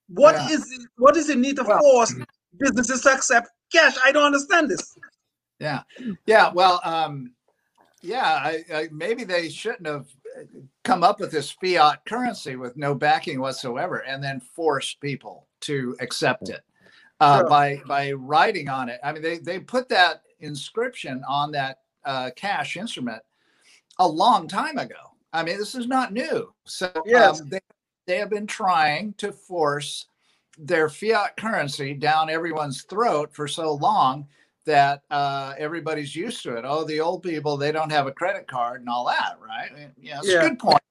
What 0.07 0.35
yeah. 0.35 0.49
is 0.55 0.87
what 0.97 1.17
is 1.17 1.27
the 1.27 1.35
need 1.35 1.55
to 1.57 1.63
well, 1.63 1.79
force 1.79 2.13
businesses 2.57 3.01
to 3.01 3.11
accept 3.11 3.49
cash? 3.71 3.95
I 4.03 4.11
don't 4.11 4.25
understand 4.25 4.69
this. 4.69 4.97
Yeah, 5.59 5.83
yeah. 6.25 6.51
Well, 6.53 6.81
um, 6.83 7.31
yeah. 8.01 8.23
I, 8.23 8.63
I, 8.73 8.89
maybe 8.91 9.23
they 9.23 9.49
shouldn't 9.49 9.87
have 9.87 10.07
come 10.83 11.03
up 11.03 11.19
with 11.19 11.31
this 11.31 11.51
fiat 11.51 12.05
currency 12.05 12.55
with 12.55 12.75
no 12.77 12.93
backing 12.93 13.39
whatsoever, 13.39 13.99
and 13.99 14.23
then 14.23 14.39
forced 14.39 14.99
people 14.99 15.47
to 15.61 15.95
accept 16.01 16.49
it 16.49 16.61
uh, 17.19 17.39
sure. 17.39 17.49
by 17.49 17.81
by 17.87 18.11
writing 18.11 18.69
on 18.69 18.89
it. 18.89 18.99
I 19.03 19.13
mean, 19.13 19.21
they 19.21 19.37
they 19.39 19.59
put 19.59 19.89
that 19.89 20.21
inscription 20.39 21.23
on 21.27 21.51
that 21.53 21.79
uh, 22.03 22.29
cash 22.35 22.77
instrument 22.77 23.21
a 23.97 24.07
long 24.07 24.47
time 24.47 24.77
ago. 24.77 25.15
I 25.33 25.43
mean, 25.43 25.57
this 25.57 25.75
is 25.75 25.87
not 25.87 26.13
new. 26.13 26.53
So 26.65 26.91
yes. 27.05 27.41
Um, 27.41 27.49
they 27.49 27.59
they 28.05 28.17
have 28.17 28.29
been 28.29 28.47
trying 28.47 29.13
to 29.13 29.31
force 29.31 30.07
their 30.57 30.89
fiat 30.89 31.35
currency 31.37 31.93
down 31.93 32.29
everyone's 32.29 32.83
throat 32.83 33.33
for 33.33 33.47
so 33.47 33.73
long 33.73 34.27
that 34.65 35.03
uh, 35.11 35.53
everybody's 35.57 36.15
used 36.15 36.41
to 36.43 36.55
it. 36.55 36.65
Oh, 36.65 36.83
the 36.83 36.99
old 36.99 37.23
people 37.23 37.57
they 37.57 37.71
don't 37.71 37.91
have 37.91 38.07
a 38.07 38.11
credit 38.11 38.47
card 38.47 38.81
and 38.81 38.89
all 38.89 39.05
that, 39.05 39.37
right? 39.39 39.91
Yeah, 40.01 40.19
it's 40.19 40.29
yeah. 40.29 40.43
a 40.43 40.49
good 40.49 40.59
point. 40.59 40.81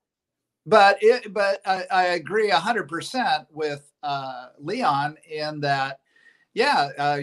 But 0.66 0.98
it, 1.02 1.32
but 1.32 1.60
I, 1.66 1.84
I 1.90 2.04
agree 2.08 2.48
hundred 2.50 2.88
percent 2.88 3.46
with 3.50 3.90
uh, 4.02 4.48
Leon 4.58 5.16
in 5.28 5.60
that, 5.60 6.00
yeah, 6.54 6.88
uh, 6.96 7.20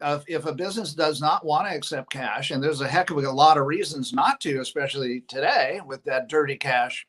uh, 0.00 0.20
if 0.26 0.44
a 0.46 0.52
business 0.52 0.92
does 0.92 1.20
not 1.20 1.44
want 1.44 1.68
to 1.68 1.74
accept 1.74 2.10
cash, 2.10 2.50
and 2.50 2.62
there's 2.62 2.80
a 2.80 2.88
heck 2.88 3.10
of 3.10 3.18
a 3.18 3.30
lot 3.30 3.56
of 3.56 3.66
reasons 3.66 4.12
not 4.12 4.40
to, 4.40 4.60
especially 4.60 5.20
today 5.28 5.80
with 5.86 6.02
that 6.04 6.28
dirty 6.28 6.56
cash 6.56 7.06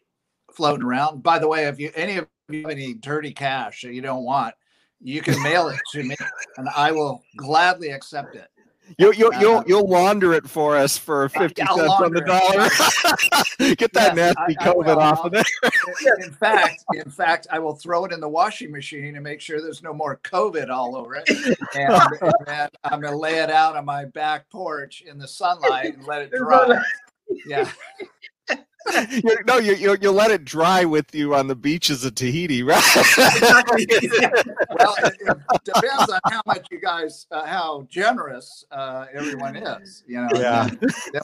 floating 0.56 0.86
around. 0.86 1.24
By 1.24 1.40
the 1.40 1.48
way, 1.48 1.66
if 1.66 1.80
you 1.80 1.92
any 1.96 2.18
of 2.18 2.28
you 2.50 2.62
have 2.62 2.72
any 2.72 2.94
dirty 2.94 3.32
cash 3.32 3.82
that 3.82 3.94
you 3.94 4.02
don't 4.02 4.24
want, 4.24 4.56
you 5.02 5.22
can 5.22 5.42
mail 5.42 5.68
it 5.70 5.80
to 5.94 6.04
me, 6.04 6.16
and 6.58 6.70
I 6.76 6.92
will 6.92 7.24
gladly 7.38 7.90
accept 7.90 8.36
it. 8.36 8.50
You'll 8.98 9.14
you'll 9.14 9.34
you'll, 9.36 9.58
uh, 9.58 9.64
you'll 9.66 9.88
launder 9.88 10.34
it 10.34 10.48
for 10.48 10.76
us 10.76 10.98
for 10.98 11.30
fifty 11.30 11.64
cents 11.66 11.80
on 11.80 12.12
the 12.12 12.22
dollar. 12.22 12.68
Get 13.76 13.94
that 13.94 14.16
yes, 14.16 14.36
nasty 14.36 14.58
I, 14.60 14.66
COVID 14.66 14.98
I 14.98 15.10
off 15.10 15.26
of 15.26 15.32
there. 15.32 15.44
in 16.20 16.34
fact, 16.34 16.84
in 16.94 17.10
fact, 17.10 17.48
I 17.50 17.60
will 17.60 17.76
throw 17.76 18.04
it 18.04 18.12
in 18.12 18.20
the 18.20 18.28
washing 18.28 18.72
machine 18.72 19.16
and 19.16 19.24
make 19.24 19.40
sure 19.40 19.62
there's 19.62 19.82
no 19.82 19.94
more 19.94 20.20
COVID 20.24 20.70
all 20.70 20.98
over 20.98 21.16
it. 21.16 21.30
And, 21.76 22.34
and 22.48 22.70
I'm 22.84 23.00
gonna 23.00 23.18
lay 23.18 23.40
it 23.40 23.50
out 23.50 23.78
on 23.78 23.86
my 23.86 24.04
back 24.04 24.50
porch 24.50 25.02
in 25.02 25.18
the 25.18 25.28
sunlight 25.28 25.96
and 25.96 26.06
let 26.06 26.22
it 26.22 26.32
dry. 26.32 26.84
Yeah 27.46 27.70
you're, 29.24 29.44
no, 29.46 29.58
you 29.58 29.76
you 29.76 29.98
you'll 30.02 30.14
let 30.14 30.32
it 30.32 30.46
dry 30.46 30.86
with 30.86 31.14
you 31.14 31.36
on 31.36 31.48
the 31.48 31.56
beaches 31.56 32.04
of 32.04 32.16
Tahiti, 32.16 32.64
right? 32.64 32.84
well, 32.96 33.06
it, 35.00 35.14
it, 35.20 35.64
depends 35.64 36.12
on 36.12 36.20
how 36.26 36.42
much 36.46 36.68
you 36.72 36.80
guys, 36.80 37.28
uh, 37.32 37.46
how 37.46 37.88
generous 37.90 38.66
uh, 38.72 39.06
everyone 39.14 39.56
is. 39.56 40.04
You 40.08 40.22
know, 40.22 40.30
yeah. 40.34 40.70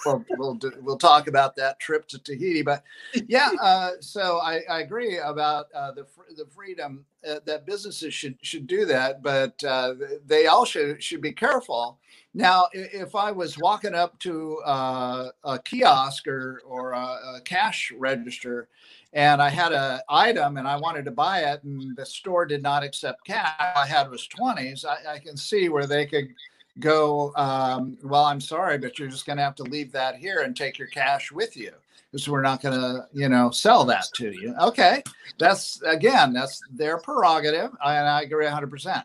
we'll, 0.05 0.25
we'll 0.31 0.59
we'll 0.81 0.97
talk 0.97 1.27
about 1.27 1.55
that 1.57 1.79
trip 1.79 2.07
to 2.09 2.19
Tahiti, 2.19 2.61
but 2.61 2.83
yeah. 3.27 3.49
Uh, 3.61 3.91
so 3.99 4.39
I, 4.39 4.61
I 4.69 4.81
agree 4.81 5.17
about 5.17 5.67
uh, 5.73 5.91
the 5.91 6.05
the 6.35 6.45
freedom 6.45 7.05
uh, 7.27 7.39
that 7.45 7.65
businesses 7.65 8.13
should 8.13 8.37
should 8.41 8.67
do 8.67 8.85
that, 8.85 9.21
but 9.21 9.61
uh, 9.63 9.95
they 10.25 10.47
all 10.47 10.65
should 10.65 11.01
should 11.03 11.21
be 11.21 11.31
careful. 11.31 11.99
Now, 12.33 12.67
if 12.73 13.15
I 13.15 13.31
was 13.31 13.57
walking 13.57 13.95
up 13.95 14.19
to 14.19 14.57
uh, 14.59 15.29
a 15.43 15.59
kiosk 15.59 16.27
or, 16.27 16.61
or 16.63 16.91
a, 16.91 16.99
a, 16.99 17.41
cash 17.43 17.91
register 17.97 18.67
and 19.13 19.41
I 19.41 19.49
had 19.49 19.73
an 19.73 19.99
item 20.07 20.57
and 20.57 20.67
I 20.67 20.77
wanted 20.77 21.05
to 21.05 21.11
buy 21.11 21.39
it 21.39 21.63
and 21.63 21.95
the 21.97 22.05
store 22.05 22.45
did 22.45 22.61
not 22.61 22.83
accept 22.83 23.25
cash, 23.25 23.55
I 23.59 23.85
had 23.87 24.11
was 24.11 24.27
20s, 24.27 24.85
I, 24.85 25.15
I 25.15 25.19
can 25.19 25.35
see 25.35 25.69
where 25.69 25.87
they 25.87 26.05
could 26.05 26.29
go, 26.77 27.33
um, 27.35 27.97
well, 28.03 28.25
I'm 28.25 28.39
sorry, 28.39 28.77
but 28.77 28.99
you're 28.99 29.09
just 29.09 29.25
going 29.25 29.37
to 29.37 29.43
have 29.43 29.55
to 29.55 29.63
leave 29.63 29.91
that 29.93 30.15
here 30.15 30.41
and 30.41 30.55
take 30.55 30.77
your 30.77 30.87
cash 30.89 31.31
with 31.31 31.57
you 31.57 31.73
because 32.11 32.27
we're 32.27 32.41
not 32.41 32.61
going 32.61 32.79
to, 32.79 33.05
you 33.13 33.29
know, 33.29 33.51
sell 33.51 33.85
that 33.85 34.05
to 34.15 34.31
you. 34.31 34.55
Okay. 34.61 35.03
That's, 35.37 35.81
again, 35.83 36.33
that's 36.33 36.59
their 36.71 36.97
prerogative. 36.97 37.71
And 37.83 38.07
I 38.07 38.21
agree 38.21 38.45
100%. 38.45 39.03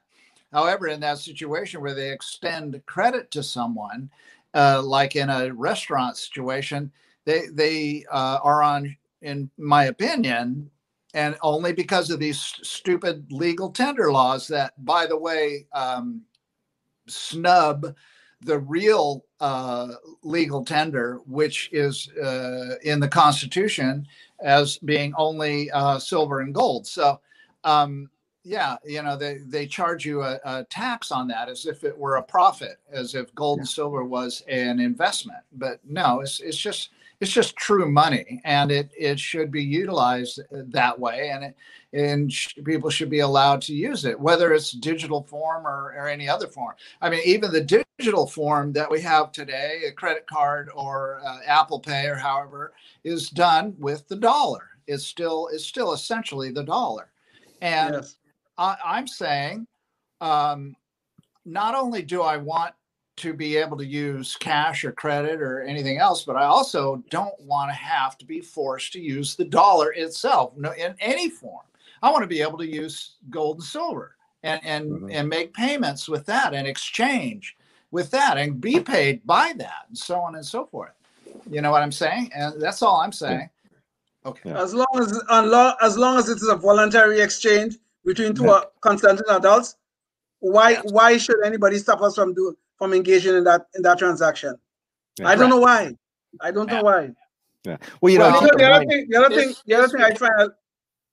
However, 0.53 0.87
in 0.87 1.01
that 1.01 1.19
situation 1.19 1.81
where 1.81 1.95
they 1.95 2.13
extend 2.13 2.81
credit 2.87 3.31
to 3.33 3.43
someone, 3.43 4.09
uh, 4.55 4.81
like 4.83 5.17
in 5.17 5.29
a 5.29 5.53
restaurant 5.53 6.17
situation, 6.17 6.93
they 7.25 7.47
they 7.53 8.05
uh, 8.11 8.39
are 8.43 8.63
on, 8.63 8.97
in 9.23 9.51
my 9.59 9.87
opinion, 9.87 10.71
and 11.13 11.37
only 11.43 11.73
because 11.73 12.11
of 12.11 12.21
these 12.21 12.39
stupid 12.39 13.27
legal 13.33 13.71
tender 13.71 14.13
laws 14.13 14.47
that, 14.47 14.73
by 14.85 15.07
the 15.07 15.17
way, 15.17 15.67
um, 15.73 16.23
snub 17.09 17.95
the 18.45 18.59
real 18.59 19.25
uh, 19.41 19.95
legal 20.23 20.65
tender, 20.65 21.21
which 21.27 21.71
is 21.73 22.09
uh, 22.23 22.77
in 22.83 23.01
the 23.01 23.09
Constitution 23.09 24.07
as 24.43 24.79
being 24.79 25.13
only 25.17 25.71
uh, 25.71 25.99
silver 25.99 26.41
and 26.41 26.55
gold. 26.55 26.87
So 26.87 27.21
um, 27.65 28.09
yeah 28.45 28.77
you 28.85 29.03
know 29.03 29.17
they 29.17 29.39
they 29.47 29.67
charge 29.67 30.05
you 30.05 30.23
a, 30.23 30.39
a, 30.45 30.65
tax 30.65 31.11
on 31.11 31.27
that 31.27 31.49
as 31.49 31.67
if 31.67 31.83
it 31.83 31.97
were 31.97 32.17
a 32.17 32.23
profit 32.23 32.79
as 32.93 33.15
if 33.15 33.35
gold 33.35 33.59
yeah. 33.59 33.63
and 33.63 33.69
silver 33.69 34.05
was 34.05 34.43
an 34.49 34.79
investment 34.79 35.41
but 35.53 35.81
no 35.89 36.21
it's 36.21 36.41
it's 36.41 36.57
just 36.57 36.91
it's 37.25 37.33
just 37.33 37.57
true 37.57 37.91
money 37.91 38.39
and 38.45 38.71
it 38.71 38.91
it 38.95 39.19
should 39.19 39.51
be 39.51 39.65
utilized 39.65 40.41
uh, 40.41 40.59
that 40.67 40.99
way 41.01 41.31
and 41.31 41.43
it 41.43 41.57
and 41.95 42.31
sh- 42.31 42.59
people 42.67 42.91
should 42.91 43.09
be 43.09 43.21
allowed 43.21 43.63
to 43.63 43.73
use 43.73 44.05
it 44.05 44.21
whether 44.21 44.53
it's 44.53 44.73
digital 44.73 45.23
form 45.23 45.67
or, 45.67 45.95
or 45.97 46.07
any 46.07 46.29
other 46.29 46.47
form. 46.47 46.75
I 47.01 47.09
mean 47.09 47.23
even 47.25 47.51
the 47.51 47.85
digital 47.99 48.27
form 48.27 48.75
that 48.75 48.91
we 48.91 49.01
have 49.01 49.33
today 49.33 49.85
a 49.89 49.93
credit 49.93 50.27
card 50.27 50.69
or 50.75 51.23
uh, 51.25 51.39
apple 51.47 51.81
pay 51.81 52.07
or 52.07 52.17
however 52.17 52.75
is 53.05 53.31
done 53.31 53.75
with 53.79 54.07
the 54.09 54.17
dollar. 54.17 54.69
It's 54.87 55.07
still 55.07 55.49
it's 55.51 55.65
still 55.65 55.95
essentially 55.95 56.51
the 56.51 56.65
dollar. 56.65 57.09
And 57.63 57.95
yes. 57.95 58.17
I, 58.59 58.99
am 58.99 59.07
saying 59.07 59.67
um, 60.21 60.77
not 61.47 61.75
only 61.75 62.03
do 62.03 62.21
I 62.21 62.37
want 62.37 62.75
to 63.17 63.33
be 63.33 63.57
able 63.57 63.77
to 63.77 63.87
use 63.87 64.37
cash 64.37 64.85
or 64.85 64.93
credit 64.93 65.41
or 65.41 65.63
anything 65.63 65.99
else, 65.99 66.25
but 66.25 66.37
I 66.37 66.45
also 66.45 67.03
don't 67.11 67.39
want 67.41 67.71
to 67.71 67.75
have 67.75 68.19
to 68.19 68.25
be 68.25 68.41
forced 68.41 68.93
to 68.95 69.01
use 69.01 69.37
the 69.37 69.45
dollar 69.45 69.93
itself 69.93 70.53
in 70.57 70.95
any 70.99 71.31
form. 71.31 71.65
I 72.03 72.11
want 72.11 72.23
to 72.23 72.29
be 72.29 72.43
able 72.43 72.59
to 72.59 72.67
use 72.67 73.15
gold 73.31 73.57
and 73.59 73.65
silver 73.65 74.17
and 74.43 74.61
and 74.65 74.91
Mhm. 74.91 75.15
and 75.15 75.29
make 75.29 75.55
payments 75.55 76.09
with 76.09 76.27
that 76.27 76.55
and 76.55 76.67
exchange 76.67 77.57
with 77.93 78.11
that 78.11 78.37
and 78.37 78.61
be 78.61 78.81
paid 78.81 79.25
by 79.25 79.55
that 79.57 79.87
and 79.89 79.97
so 79.97 80.19
on 80.21 80.35
and 80.35 80.45
so 80.45 80.67
forth. 80.67 80.93
You 81.49 81.63
know 81.63 81.71
what 81.71 81.83
I'm 81.83 81.93
saying? 81.93 82.31
And 82.35 82.61
that's 82.61 82.83
all 82.83 83.01
I'm 83.01 83.13
saying. 83.13 83.49
Okay. 84.27 84.51
Yeah. 84.51 84.61
As 84.63 84.75
long 84.75 84.87
as 84.99 85.23
as 85.81 85.97
long 85.97 86.19
as 86.19 86.29
it 86.29 86.37
is 86.39 86.49
a 86.49 86.57
voluntary 86.57 87.21
exchange 87.21 87.77
between 88.05 88.35
two 88.35 88.49
uh, 88.51 88.65
consenting 88.81 89.25
adults, 89.31 89.77
why 90.41 90.71
Yes. 90.73 90.83
why 90.93 91.17
should 91.17 91.43
anybody 91.45 91.79
stop 91.79 92.03
us 92.03 92.17
from 92.17 92.35
do 92.35 92.57
from 92.79 92.93
engaging 92.93 93.35
in 93.37 93.45
that 93.45 93.67
in 93.75 93.83
that 93.83 93.99
transaction? 93.99 94.57
Yeah. 95.19 95.29
I 95.29 95.35
don't 95.37 95.51
know 95.51 95.59
why. 95.59 95.93
I 96.41 96.51
don't 96.51 96.71
know 96.71 96.83
why. 96.83 97.11
Yeah. 97.65 97.77
Well, 98.01 98.13
you 98.13 98.19
know, 98.19 98.31
Well, 98.31 98.41
keep 98.43 98.55
the 98.59 98.65
other 98.71 98.85
thing, 98.85 99.07
the 99.09 99.17
other 99.25 99.35
thing, 99.35 99.55
the 99.67 99.75
other 99.75 99.89
thing 99.89 100.01
I 100.03 100.11
because- 100.11 100.29
find. 100.29 100.51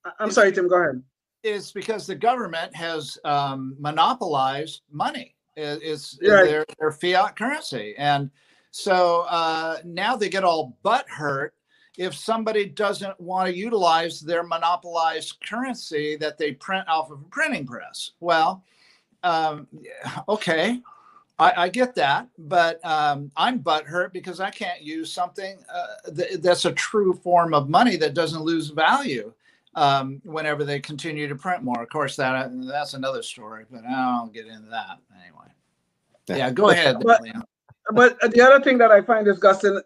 I- 0.05 0.11
I'm 0.19 0.31
sorry, 0.31 0.51
Tim. 0.51 0.67
Go 0.67 0.77
ahead. 0.81 1.03
is 1.43 1.71
because 1.71 2.05
the 2.05 2.15
government 2.15 2.75
has 2.75 3.17
um, 3.25 3.75
monopolized 3.79 4.81
money. 4.91 5.35
It- 5.55 5.81
It's 5.83 6.17
Right. 6.21 6.45
their, 6.45 6.65
their 6.79 6.91
fiat 6.91 7.35
currency, 7.35 7.95
and 7.97 8.29
so 8.71 9.21
uh, 9.29 9.77
now 9.85 10.15
they 10.15 10.29
get 10.29 10.43
all 10.43 10.77
butt 10.83 11.07
hurt 11.09 11.53
if 11.97 12.15
somebody 12.15 12.65
doesn't 12.65 13.19
want 13.19 13.47
to 13.49 13.55
utilize 13.55 14.21
their 14.21 14.43
monopolized 14.43 15.37
currency 15.47 16.15
that 16.17 16.37
they 16.37 16.53
print 16.53 16.87
off 16.87 17.11
of 17.11 17.19
a 17.21 17.25
printing 17.25 17.65
press. 17.67 18.11
Well, 18.19 18.63
um, 19.23 19.67
okay. 20.29 20.79
I, 21.41 21.63
I 21.63 21.69
get 21.69 21.95
that, 21.95 22.27
but 22.37 22.83
um, 22.85 23.31
I'm 23.35 23.59
butthurt 23.59 24.13
because 24.13 24.39
I 24.39 24.51
can't 24.51 24.81
use 24.81 25.11
something 25.11 25.57
uh, 25.73 26.11
th- 26.15 26.39
that's 26.39 26.65
a 26.65 26.71
true 26.73 27.13
form 27.13 27.53
of 27.53 27.67
money 27.67 27.95
that 27.97 28.13
doesn't 28.13 28.41
lose 28.41 28.69
value 28.69 29.33
um, 29.75 30.21
whenever 30.23 30.63
they 30.63 30.79
continue 30.79 31.27
to 31.27 31.35
print 31.35 31.63
more. 31.63 31.81
Of 31.81 31.89
course, 31.89 32.15
that 32.17 32.51
that's 32.67 32.93
another 32.93 33.23
story, 33.23 33.65
but 33.71 33.83
I 33.85 34.19
don't 34.19 34.31
get 34.33 34.45
into 34.47 34.69
that 34.69 34.99
anyway. 35.23 35.47
Yeah. 36.27 36.35
Yeah, 36.37 36.51
go 36.51 36.69
ahead, 36.69 36.97
But- 37.03 37.21
But 37.93 38.23
uh, 38.23 38.27
the 38.27 38.41
other 38.41 38.63
thing 38.63 38.77
that 38.77 38.91
I 38.91 39.01
find 39.01 39.25
disgusting 39.25 39.81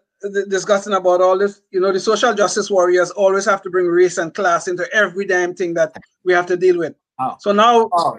disgusting 0.48 0.92
about 0.92 1.20
all 1.20 1.38
this, 1.38 1.62
you 1.70 1.80
know, 1.80 1.92
the 1.92 2.00
social 2.00 2.34
justice 2.34 2.70
warriors 2.70 3.10
always 3.12 3.44
have 3.46 3.62
to 3.62 3.70
bring 3.70 3.86
race 3.86 4.18
and 4.18 4.34
class 4.34 4.68
into 4.68 4.86
every 4.92 5.24
damn 5.26 5.54
thing 5.54 5.72
that 5.74 5.96
we 6.24 6.32
have 6.32 6.46
to 6.46 6.56
deal 6.56 6.76
with. 6.78 6.94
Oh. 7.18 7.36
So 7.40 7.52
now 7.52 7.88
Oh, 7.92 8.18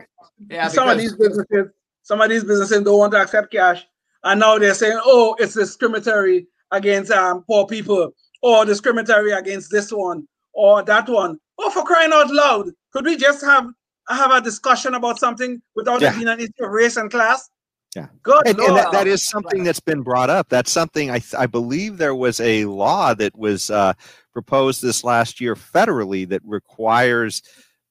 yeah, 0.50 0.68
some 0.68 0.90
of 0.90 0.98
these 0.98 1.14
businesses, 1.14 1.68
some 2.08 2.22
of 2.22 2.30
these 2.30 2.46
businesses 2.46 2.84
don't 2.84 3.00
want 3.00 3.12
to 3.12 3.22
accept 3.22 3.52
cash, 3.52 3.86
and 4.24 4.40
now 4.40 4.58
they're 4.58 4.74
saying, 4.74 5.00
"Oh, 5.04 5.36
it's 5.40 5.54
discriminatory 5.54 6.48
against 6.72 7.12
um, 7.12 7.44
poor 7.44 7.68
people, 7.68 8.12
or 8.42 8.64
discriminatory 8.64 9.34
against 9.34 9.70
this 9.72 9.92
one 9.92 10.26
or 10.54 10.84
that 10.84 11.10
one." 11.10 11.38
Oh, 11.60 11.70
for 11.70 11.84
crying 11.84 12.12
out 12.14 12.32
loud! 12.32 12.72
Could 12.94 13.04
we 13.06 13.18
just 13.18 13.44
have 13.44 13.68
have 14.08 14.32
a 14.32 14.40
discussion 14.40 14.96
about 14.96 15.20
something 15.20 15.62
without 15.76 16.00
Yeah. 16.00 16.12
it 16.12 16.16
being 16.16 16.30
an 16.30 16.40
issue 16.40 16.64
of 16.64 16.72
race 16.72 16.96
and 16.96 17.12
class? 17.12 17.50
Yeah. 17.94 18.08
Good 18.24 18.48
and, 18.48 18.58
and 18.60 18.78
that, 18.78 18.92
that 18.94 19.08
is 19.08 19.28
something 19.28 19.66
that's 19.66 19.82
been 19.82 20.02
brought 20.02 20.30
up. 20.30 20.48
That's 20.48 20.72
something 20.72 21.12
I, 21.12 21.22
I 21.38 21.46
believe 21.46 21.98
there 21.98 22.16
was 22.16 22.40
a 22.40 22.64
law 22.66 23.14
that 23.16 23.36
was 23.38 23.70
uh, 23.70 23.94
proposed 24.32 24.82
this 24.82 25.04
last 25.04 25.42
year 25.42 25.56
federally 25.56 26.30
that 26.30 26.42
requires. 26.46 27.42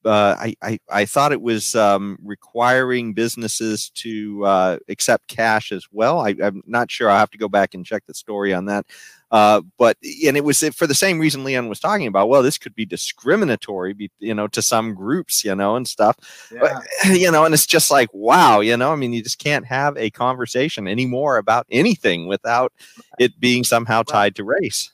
Uh, 0.06 0.36
I, 0.38 0.54
I 0.62 0.78
I 0.88 1.04
thought 1.04 1.32
it 1.32 1.42
was 1.42 1.74
um, 1.74 2.18
requiring 2.22 3.12
businesses 3.12 3.90
to 3.90 4.44
uh, 4.44 4.78
accept 4.88 5.28
cash 5.28 5.72
as 5.72 5.86
well. 5.90 6.20
I, 6.20 6.34
I'm 6.42 6.62
not 6.66 6.90
sure. 6.90 7.10
I'll 7.10 7.18
have 7.18 7.30
to 7.30 7.38
go 7.38 7.48
back 7.48 7.74
and 7.74 7.84
check 7.84 8.04
the 8.06 8.14
story 8.14 8.54
on 8.54 8.66
that. 8.66 8.86
Uh, 9.32 9.60
but 9.76 9.96
and 10.24 10.36
it 10.36 10.44
was 10.44 10.62
for 10.74 10.86
the 10.86 10.94
same 10.94 11.18
reason 11.18 11.42
Leon 11.42 11.68
was 11.68 11.80
talking 11.80 12.06
about. 12.06 12.28
Well, 12.28 12.42
this 12.42 12.58
could 12.58 12.74
be 12.74 12.86
discriminatory, 12.86 14.10
you 14.20 14.34
know, 14.34 14.46
to 14.48 14.62
some 14.62 14.94
groups, 14.94 15.44
you 15.44 15.54
know, 15.54 15.74
and 15.74 15.86
stuff 15.86 16.16
yeah. 16.52 16.80
you 17.12 17.30
know, 17.30 17.44
and 17.44 17.54
it's 17.54 17.66
just 17.66 17.90
like, 17.90 18.08
wow, 18.12 18.60
you 18.60 18.76
know, 18.76 18.92
I 18.92 18.96
mean, 18.96 19.12
you 19.12 19.22
just 19.22 19.38
can't 19.38 19.66
have 19.66 19.96
a 19.96 20.10
conversation 20.10 20.86
anymore 20.86 21.38
about 21.38 21.66
anything 21.70 22.26
without 22.26 22.72
it 23.18 23.38
being 23.40 23.64
somehow 23.64 24.02
tied 24.02 24.36
to 24.36 24.44
race. 24.44 24.92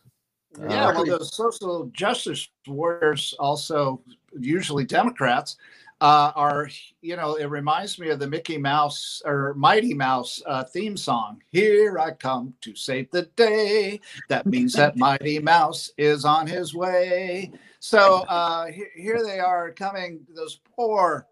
Yeah, 0.59 0.66
well, 0.66 0.90
Exactly. 0.90 1.11
those 1.11 1.35
social 1.35 1.90
justice 1.95 2.49
warriors, 2.66 3.35
also 3.38 4.02
usually 4.39 4.85
Democrats, 4.85 5.57
uh, 6.01 6.33
are 6.35 6.69
you 7.01 7.17
know 7.17 7.37
it 7.37 7.47
reminds 7.47 7.99
me 7.99 8.11
of 8.11 8.19
the 8.19 8.26
Mickey 8.26 8.59
Mouse 8.59 9.23
or 9.25 9.54
Mighty 9.54 9.95
Mouse 9.95 10.43
uh, 10.47 10.65
theme 10.65 10.97
song. 10.97 11.43
Here 11.50 11.99
I 11.99 12.13
come 12.13 12.54
to 12.63 12.75
save 12.75 13.11
the 13.11 13.23
day. 13.37 14.00
That 14.28 14.47
means 14.47 14.76
that 14.76 14.97
Mighty 14.97 15.39
Mouse 15.39 15.91
is 15.99 16.25
on 16.25 16.47
his 16.47 16.75
way. 16.75 17.52
So 17.80 18.25
uh, 18.28 18.67
he- 18.67 18.87
here 19.02 19.25
they 19.25 19.39
are 19.41 19.73
coming. 19.73 20.21
Those 20.35 20.61
poor 20.76 21.26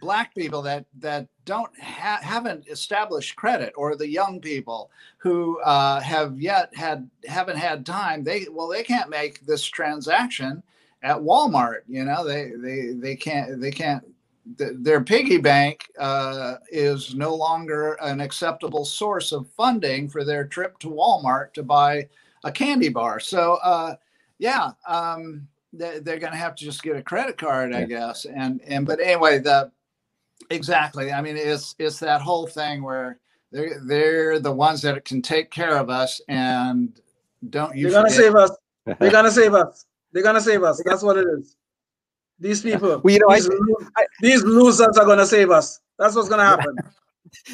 black 0.00 0.34
people 0.34 0.62
that 0.62 0.86
that 0.98 1.26
don't 1.44 1.72
ha- 1.80 2.20
haven't 2.22 2.68
established 2.68 3.36
credit 3.36 3.72
or 3.76 3.96
the 3.96 4.08
young 4.08 4.40
people 4.40 4.90
who 5.18 5.60
uh, 5.62 6.00
have 6.00 6.40
yet 6.40 6.70
had 6.76 7.08
haven't 7.26 7.56
had 7.58 7.86
time 7.86 8.24
they 8.24 8.46
well 8.52 8.68
they 8.68 8.82
can't 8.82 9.10
make 9.10 9.40
this 9.46 9.64
transaction 9.64 10.62
at 11.02 11.16
walmart 11.16 11.80
you 11.88 12.04
know 12.04 12.24
they 12.24 12.52
they 12.58 12.92
they 12.94 13.16
can't 13.16 13.60
they 13.60 13.70
can't 13.70 14.04
th- 14.58 14.72
their 14.76 15.00
piggy 15.00 15.38
bank 15.38 15.86
uh, 15.98 16.56
is 16.70 17.14
no 17.14 17.34
longer 17.34 17.94
an 18.02 18.20
acceptable 18.20 18.84
source 18.84 19.32
of 19.32 19.48
funding 19.56 20.08
for 20.08 20.24
their 20.24 20.44
trip 20.44 20.78
to 20.78 20.88
walmart 20.90 21.52
to 21.54 21.62
buy 21.62 22.06
a 22.44 22.52
candy 22.52 22.88
bar 22.88 23.18
so 23.20 23.54
uh, 23.62 23.94
yeah 24.38 24.70
um, 24.86 25.46
they, 25.72 26.00
they're 26.00 26.18
going 26.18 26.32
to 26.32 26.38
have 26.38 26.54
to 26.54 26.64
just 26.64 26.82
get 26.82 26.96
a 26.96 27.02
credit 27.02 27.38
card 27.38 27.72
i 27.72 27.80
Yeah. 27.80 27.86
guess 27.86 28.24
and 28.26 28.60
and 28.66 28.86
but 28.86 29.00
anyway 29.00 29.38
the 29.38 29.70
exactly 30.50 31.12
i 31.12 31.20
mean 31.20 31.36
it's 31.36 31.74
it's 31.78 31.98
that 32.00 32.20
whole 32.20 32.46
thing 32.46 32.82
where 32.82 33.18
they're 33.52 33.80
they're 33.86 34.38
the 34.38 34.52
ones 34.52 34.80
that 34.82 35.04
can 35.04 35.20
take 35.22 35.50
care 35.50 35.76
of 35.76 35.90
us 35.90 36.20
and 36.28 37.00
don't 37.50 37.76
you 37.76 37.90
They're 37.90 38.02
gonna 38.02 38.10
forget- 38.10 38.24
save 38.24 38.34
us. 38.36 38.50
They're 38.98 39.10
gonna 39.10 39.30
save 39.30 39.54
us. 39.54 39.86
They're 40.12 40.22
gonna 40.22 40.40
save 40.40 40.62
us. 40.62 40.82
That's 40.84 41.02
what 41.02 41.16
it 41.16 41.26
is. 41.38 41.56
These 42.38 42.62
people, 42.62 43.00
Well, 43.04 43.12
you 43.12 43.18
know, 43.20 43.28
I- 43.30 43.38
these, 43.40 43.48
these 44.20 44.42
losers 44.42 44.96
are 44.96 45.04
gonna 45.06 45.26
save 45.26 45.50
us. 45.50 45.80
That's 45.98 46.14
what's 46.14 46.28
gonna 46.28 46.44
happen. 46.44 46.76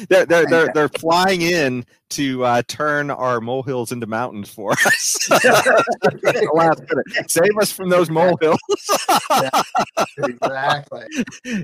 They're 0.09 0.25
they're 0.25 0.45
they're, 0.47 0.71
they're 0.73 0.89
flying 0.89 1.41
in 1.41 1.85
to 2.11 2.43
uh, 2.43 2.61
turn 2.67 3.11
our 3.11 3.39
molehills 3.41 3.91
into 3.91 4.07
mountains 4.07 4.49
for 4.49 4.71
us. 4.71 5.29
Save 7.27 7.57
us 7.61 7.71
from 7.71 7.89
those 7.89 8.09
molehills. 8.09 8.57
exactly 10.17 11.03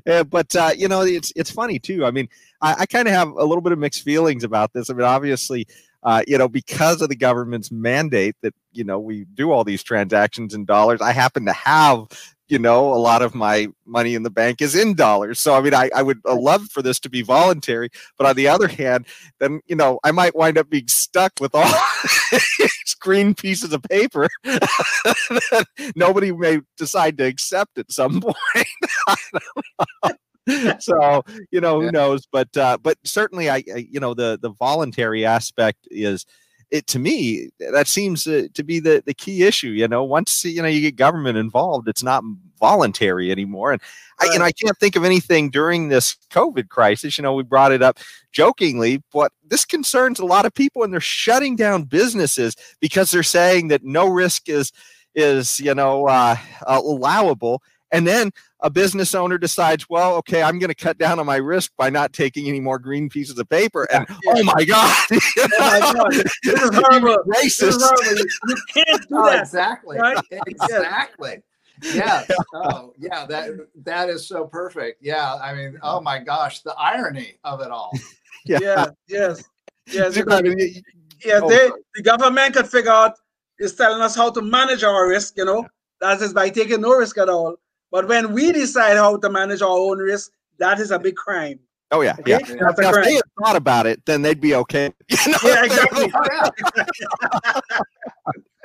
Yeah, 0.06 0.24
but 0.24 0.56
uh, 0.56 0.72
you 0.78 0.88
know, 0.90 1.02
it's 1.02 1.32
it's 1.36 1.50
funny 1.50 1.80
too. 1.80 2.06
I 2.06 2.12
mean, 2.12 2.28
I, 2.62 2.76
I 2.80 2.86
kind 2.86 3.08
of 3.08 3.14
have 3.14 3.30
a 3.30 3.44
little 3.46 3.62
bit 3.62 3.72
of 3.72 3.80
mixed 3.80 4.04
feelings 4.04 4.44
about 4.44 4.74
this. 4.74 4.90
I 4.90 4.94
mean, 4.94 5.06
obviously, 5.06 5.66
uh, 6.04 6.24
you 6.28 6.38
know, 6.38 6.48
because 6.48 7.02
of 7.02 7.10
the 7.10 7.16
government's 7.16 7.72
mandate 7.72 8.36
that 8.42 8.54
you 8.72 8.84
know 8.84 9.00
we 9.00 9.26
do 9.34 9.52
all 9.52 9.64
these 9.64 9.84
transactions 9.84 10.54
in 10.54 10.66
dollars. 10.66 11.02
I 11.02 11.12
happen 11.12 11.46
to 11.46 11.54
have 11.54 12.08
you 12.50 12.60
know 12.60 12.94
a 12.94 12.96
lot 12.96 13.22
of 13.22 13.34
my 13.34 13.68
money 13.86 14.16
in 14.16 14.24
the 14.24 14.30
bank 14.30 14.62
is 14.62 14.76
in 14.76 14.96
dollars. 14.96 15.40
So 15.40 15.56
I 15.56 15.62
mean, 15.62 15.74
I, 15.74 15.90
I 15.96 16.04
would 16.04 16.20
love 16.26 16.68
for 16.72 16.82
this 16.82 17.00
to 17.02 17.10
be 17.10 17.22
voluntary. 17.22 17.90
But 18.18 18.28
on 18.28 18.36
the 18.36 18.48
other 18.48 18.68
hand, 18.68 19.06
then 19.40 19.62
you 19.66 19.76
know 19.76 20.00
I 20.04 20.12
might 20.12 20.36
wind 20.36 20.58
up 20.58 20.70
being 20.70 20.88
stuck 20.88 21.34
with 21.40 21.56
all 21.56 21.74
these 22.32 22.96
green 23.00 23.34
pieces 23.34 23.74
of 23.74 23.82
paper 23.84 24.28
that 24.44 25.66
nobody 25.96 26.32
may 26.32 26.62
decide 26.78 27.18
to 27.18 27.26
accept 27.26 27.78
at 27.78 27.92
some 27.92 28.22
point. 30.04 30.18
I 30.48 30.54
don't 30.54 30.64
know. 30.66 30.76
so 30.80 31.24
you 31.52 31.62
know 31.62 31.80
who 31.82 31.86
Yeah. 31.86 31.92
knows 31.92 32.26
but 32.32 32.56
uh 32.58 32.78
but 32.82 32.98
certainly 33.04 33.50
I, 33.50 33.64
I 33.74 33.88
you 33.90 34.00
know 34.00 34.14
the 34.14 34.38
the 34.42 34.50
voluntary 34.52 35.26
aspect 35.26 35.88
is 35.92 36.26
it 36.72 36.88
to 36.88 37.00
me 37.00 37.50
that 37.60 37.88
seems 37.88 38.26
uh, 38.28 38.48
to 38.54 38.64
be 38.64 38.80
the 38.80 39.04
the 39.06 39.14
key 39.14 39.44
issue 39.44 39.70
you 39.70 39.88
know 39.88 40.04
once 40.04 40.44
you 40.44 40.62
know 40.62 40.68
you 40.68 40.82
get 40.82 40.96
government 40.96 41.38
involved 41.38 41.88
it's 41.88 42.04
not 42.04 42.24
voluntary 42.60 43.32
anymore 43.32 43.72
and 43.74 43.82
I, 44.20 44.26
you 44.34 44.40
know 44.40 44.46
I 44.46 44.52
can't 44.52 44.78
think 44.80 44.96
of 44.96 45.04
anything 45.04 45.50
during 45.50 45.90
this 45.90 46.16
covid 46.32 46.70
crisis 46.70 47.18
you 47.18 47.22
know 47.22 47.34
we 47.34 47.44
brought 47.44 47.72
it 47.72 47.82
up 47.82 48.00
jokingly 48.32 49.02
but 49.14 49.32
this 49.48 49.66
concerns 49.66 50.20
a 50.20 50.26
lot 50.26 50.46
of 50.46 50.54
people 50.54 50.84
and 50.84 50.92
they're 50.92 51.00
shutting 51.02 51.56
down 51.56 51.84
businesses 51.84 52.56
because 52.80 53.12
they're 53.12 53.24
saying 53.24 53.68
that 53.70 53.84
no 53.84 54.08
risk 54.08 54.50
is 54.50 54.72
is 55.16 55.60
you 55.60 55.76
know 55.76 56.08
uh, 56.08 56.36
uh, 56.66 56.82
allowable 56.84 57.62
and 57.92 58.08
then 58.08 58.32
a 58.64 58.70
business 58.70 59.14
owner 59.14 59.38
decides, 59.38 59.88
well, 59.90 60.16
okay, 60.16 60.42
I'm 60.42 60.58
going 60.58 60.70
to 60.70 60.76
cut 60.76 60.98
down 60.98 61.20
on 61.20 61.26
my 61.26 61.36
risk 61.36 61.72
by 61.78 61.90
not 61.90 62.14
taking 62.14 62.48
any 62.48 62.60
more 62.60 62.80
green 62.80 63.10
pieces 63.10 63.38
of 63.38 63.48
paper. 63.50 63.88
And 63.94 64.06
oh 64.28 64.44
my 64.44 64.64
God, 64.66 64.96
Oh 65.12 65.48
my 65.60 65.80
God, 65.94 66.12
this 66.44 66.62
is 66.62 66.70
horrible. 66.74 67.18
This 67.28 67.62
is 67.62 67.76
racist. 67.76 67.82
horrible. 67.82 68.18
You, 68.18 68.26
you 68.48 68.56
can't 68.74 69.02
do 69.10 69.16
oh, 69.18 69.26
that. 69.30 69.40
exactly 69.42 69.98
right? 70.00 70.18
exactly 70.48 71.38
yes 71.82 72.30
oh 72.54 72.94
yeah 73.00 73.26
that 73.26 73.50
that 73.84 74.08
is 74.08 74.28
so 74.28 74.46
perfect 74.46 75.02
yeah 75.02 75.34
i 75.42 75.54
mean 75.56 75.78
oh 75.82 76.00
my 76.00 76.20
gosh 76.20 76.62
the 76.62 76.74
irony 76.78 77.34
of 77.44 77.62
it 77.62 77.72
all 77.72 77.92
Yeah. 78.46 78.60
Yeah. 78.62 78.86
Yes. 79.08 79.44
Yes. 79.88 80.18
I 80.18 80.22
because- 80.22 80.42
mean, 80.44 80.58
y- 80.58 80.82
yeah, 81.26 81.40
Oh, 81.42 81.50
they 81.50 81.70
the 81.96 82.04
government 82.04 82.54
could 82.56 82.68
figure 82.68 82.92
out 82.92 83.14
is 83.60 83.76
telling 83.76 84.02
us 84.02 84.16
how 84.16 84.30
to 84.32 84.42
manage 84.42 84.84
our 84.84 85.08
risk, 85.08 85.38
you 85.38 85.46
know, 85.46 85.66
that 86.02 86.22
is 86.22 86.34
by 86.34 86.50
taking 86.50 86.82
no 86.82 86.94
risk 86.94 87.18
at 87.18 87.30
all. 87.30 87.56
But 87.94 88.08
when 88.08 88.34
we 88.34 88.52
decide 88.52 88.98
how 88.98 89.18
to 89.18 89.30
manage 89.30 89.62
our 89.62 89.70
own 89.70 90.00
risk, 90.00 90.32
that 90.58 90.80
is 90.80 90.90
a 90.90 90.98
big 90.98 91.16
crime. 91.16 91.60
Oh 91.92 92.02
yeah, 92.02 92.16
Okay? 92.20 92.32
yeah. 92.32 92.40
That's 92.40 92.80
a 92.80 92.82
Now, 92.82 92.90
if 92.90 93.06
they 93.06 93.14
had 93.14 93.24
thought 93.40 93.56
about 93.56 93.86
it, 93.86 94.04
then 94.08 94.24
they'd 94.24 94.42
be 94.42 94.56
okay. 94.56 94.92
You 95.12 95.32
know? 95.32 95.38
Yeah, 95.44 95.64
exactly. 95.66 96.12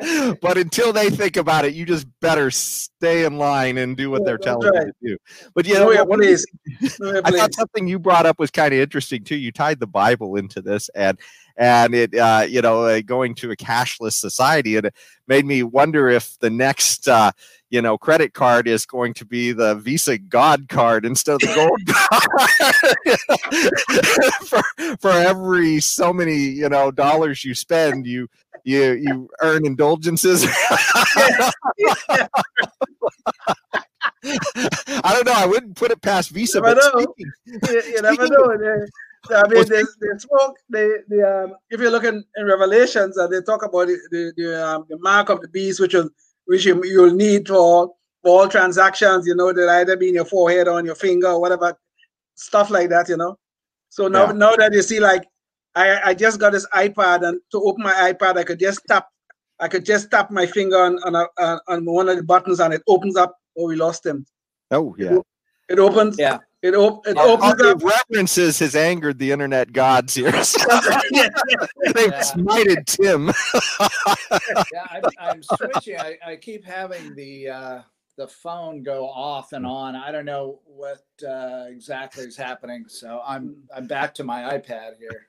Oh, 0.01 0.35
but 0.41 0.57
until 0.57 0.95
they 0.95 1.11
think 1.11 1.37
about 1.37 1.67
it, 1.67 1.75
you 1.75 1.85
just 1.85 2.07
better 2.21 2.51
stay 2.51 3.27
in 3.27 3.37
line 3.37 3.77
and 3.77 3.99
do 3.99 4.11
what 4.11 4.23
Yeah, 4.23 4.27
they're 4.27 4.39
telling 4.39 4.71
right. 4.71 4.87
you 5.03 5.11
to 5.11 5.17
do. 5.17 5.51
But 5.55 5.67
you 5.67 5.75
Know 5.75 5.85
know, 5.87 5.93
your 5.93 6.05
one 6.07 6.21
of 6.21 6.27
the 6.27 6.47
place. 6.79 6.99
Know 7.01 7.21
I 7.23 7.31
thought 7.33 7.53
something 7.55 7.87
you 7.87 7.99
brought 7.99 8.25
up 8.25 8.39
was 8.39 8.51
kind 8.51 8.73
of 8.73 8.81
interesting 8.81 9.25
too. 9.25 9.37
You 9.37 9.53
tied 9.53 9.79
the 9.79 9.87
Bible 9.87 10.37
into 10.37 10.63
this, 10.63 10.89
and 10.95 11.19
and 11.59 11.95
it 11.95 12.15
uh, 12.15 12.47
you 12.49 12.63
know 12.63 12.85
uh, 12.85 13.03
going 13.03 13.35
to 13.37 13.51
a 13.51 13.57
cashless 13.57 14.13
society, 14.13 14.77
and 14.77 14.87
it 14.87 14.95
made 15.27 15.45
me 15.45 15.65
wonder 15.65 16.09
if 16.09 16.39
the 16.39 16.49
next 16.51 17.09
uh, 17.09 17.33
you 17.71 17.83
know 17.83 17.99
credit 17.99 18.33
card 18.35 18.67
is 18.67 18.87
going 18.87 19.15
to 19.15 19.25
be 19.25 19.53
the 19.53 19.75
Visa 19.77 20.19
God 20.19 20.69
card 20.69 21.05
instead 21.05 21.35
of 21.35 21.41
the 21.41 21.55
Gold 21.55 21.81
card. 21.97 22.23
for 24.47 24.63
for 25.01 25.11
every 25.11 25.81
so 25.81 26.13
many 26.13 26.37
you 26.37 26.69
know 26.69 26.91
dollars 26.91 27.45
you 27.45 27.55
spend, 27.55 28.07
you 28.07 28.29
you 28.65 28.93
you 28.93 29.29
earn 29.43 29.67
indulgences. 29.67 30.47
I 34.25 35.13
don't 35.15 35.27
know. 35.27 35.33
I 35.35 35.47
wouldn't 35.47 35.77
put 35.77 35.91
it 35.91 36.03
past 36.03 36.31
Visa, 36.31 36.61
Never 36.61 36.75
but 36.75 36.81
know. 36.81 37.01
speaking, 37.01 37.33
you, 37.47 37.83
you 37.95 38.03
never 38.03 38.29
know. 38.29 38.57
They, 38.57 39.35
I 39.35 39.49
mean, 39.49 39.69
they, 39.69 39.83
they 39.83 40.19
spoke. 40.19 40.57
They, 40.71 40.89
they, 41.09 41.23
um, 41.23 41.55
if 41.71 41.81
you 41.81 41.91
look 41.91 42.05
in, 42.05 42.25
in 42.37 42.47
Revelations, 42.47 43.19
uh, 43.19 43.27
they 43.27 43.41
talk 43.43 43.65
about 43.65 43.89
the 43.89 43.99
the, 44.11 44.33
the, 44.37 44.67
um, 44.67 44.87
the 44.89 44.99
mark 44.99 45.29
of 45.29 45.41
the 45.41 45.49
beast, 45.49 45.81
which 45.81 45.95
will 45.95 46.09
which 46.49 46.65
you, 46.65 46.83
you'll 46.85 47.15
need 47.15 47.47
for, 47.47 47.93
for 48.23 48.41
all 48.43 48.49
transactions. 48.49 49.27
You 49.27 49.35
know, 49.35 49.53
they'll 49.53 49.69
either 49.71 49.97
be 49.97 50.09
in 50.09 50.15
your 50.15 50.25
forehead 50.25 50.67
or 50.67 50.79
on 50.79 50.87
your 50.87 50.95
finger 50.95 51.29
or 51.29 51.41
whatever, 51.41 51.77
stuff 52.35 52.71
like 52.71 52.89
that. 52.89 53.09
You 53.09 53.19
know. 53.19 53.39
So 53.91 54.09
now, 54.09 54.27
Yeah. 54.27 54.33
now 54.33 54.57
that 54.57 54.73
you 54.73 54.83
see, 54.83 54.99
like, 55.01 55.25
I 55.75 55.87
I 56.11 56.15
just 56.15 56.41
got 56.41 56.53
this 56.53 56.67
iPad, 56.75 57.27
and 57.29 57.41
to 57.53 57.63
open 57.63 57.85
my 57.85 57.93
iPad, 58.13 58.39
I 58.39 58.45
could 58.45 58.59
just 58.59 58.81
tap. 58.89 59.07
I 59.61 59.69
could 59.69 59.85
just 59.85 60.11
tap 60.11 60.31
my 60.31 60.47
finger 60.47 60.79
on 60.79 60.99
on, 61.05 61.15
a, 61.15 61.27
on 61.39 61.61
on 61.69 61.85
one 61.85 62.09
of 62.09 62.17
the 62.17 62.23
buttons, 62.23 62.61
and 62.61 62.73
it 62.75 62.83
opens 62.89 63.17
up. 63.17 63.37
Oh, 63.59 63.67
we 63.69 63.77
lost 63.77 64.07
him. 64.07 64.25
oh 64.71 64.95
yeah. 64.99 65.19
It 65.69 65.79
opens. 65.79 66.19
Yeah. 66.19 66.39
It, 66.61 66.75
op- 66.75 67.07
it 67.07 67.17
opens 67.17 67.63
up. 67.63 67.83
references 67.85 68.59
has 68.59 68.75
angered 68.75 69.19
the 69.21 69.31
internet 69.31 69.73
gods 69.73 70.15
here. 70.15 70.33
Yeah, 71.13 71.29
They've 71.95 72.11
Yeah. 72.11 72.21
smited 72.21 72.85
Tim. 72.87 73.29
yeah, 74.73 74.85
I'm, 74.91 75.03
I'm 75.21 75.43
switching. 75.43 75.99
I, 75.99 76.19
I 76.27 76.37
keep 76.37 76.65
having 76.65 77.15
the 77.15 77.49
uh, 77.49 77.81
the 78.17 78.27
phone 78.27 78.83
go 78.83 79.09
off 79.09 79.53
and 79.53 79.65
on. 79.65 79.95
I 79.95 80.11
don't 80.11 80.25
know 80.25 80.61
what 80.65 81.05
uh, 81.27 81.67
exactly 81.69 82.25
is 82.25 82.37
happening. 82.37 82.87
So 82.89 83.23
I'm 83.25 83.57
I'm 83.75 83.87
back 83.87 84.13
to 84.15 84.25
my 84.25 84.59
iPad 84.59 84.99
here. 84.99 85.29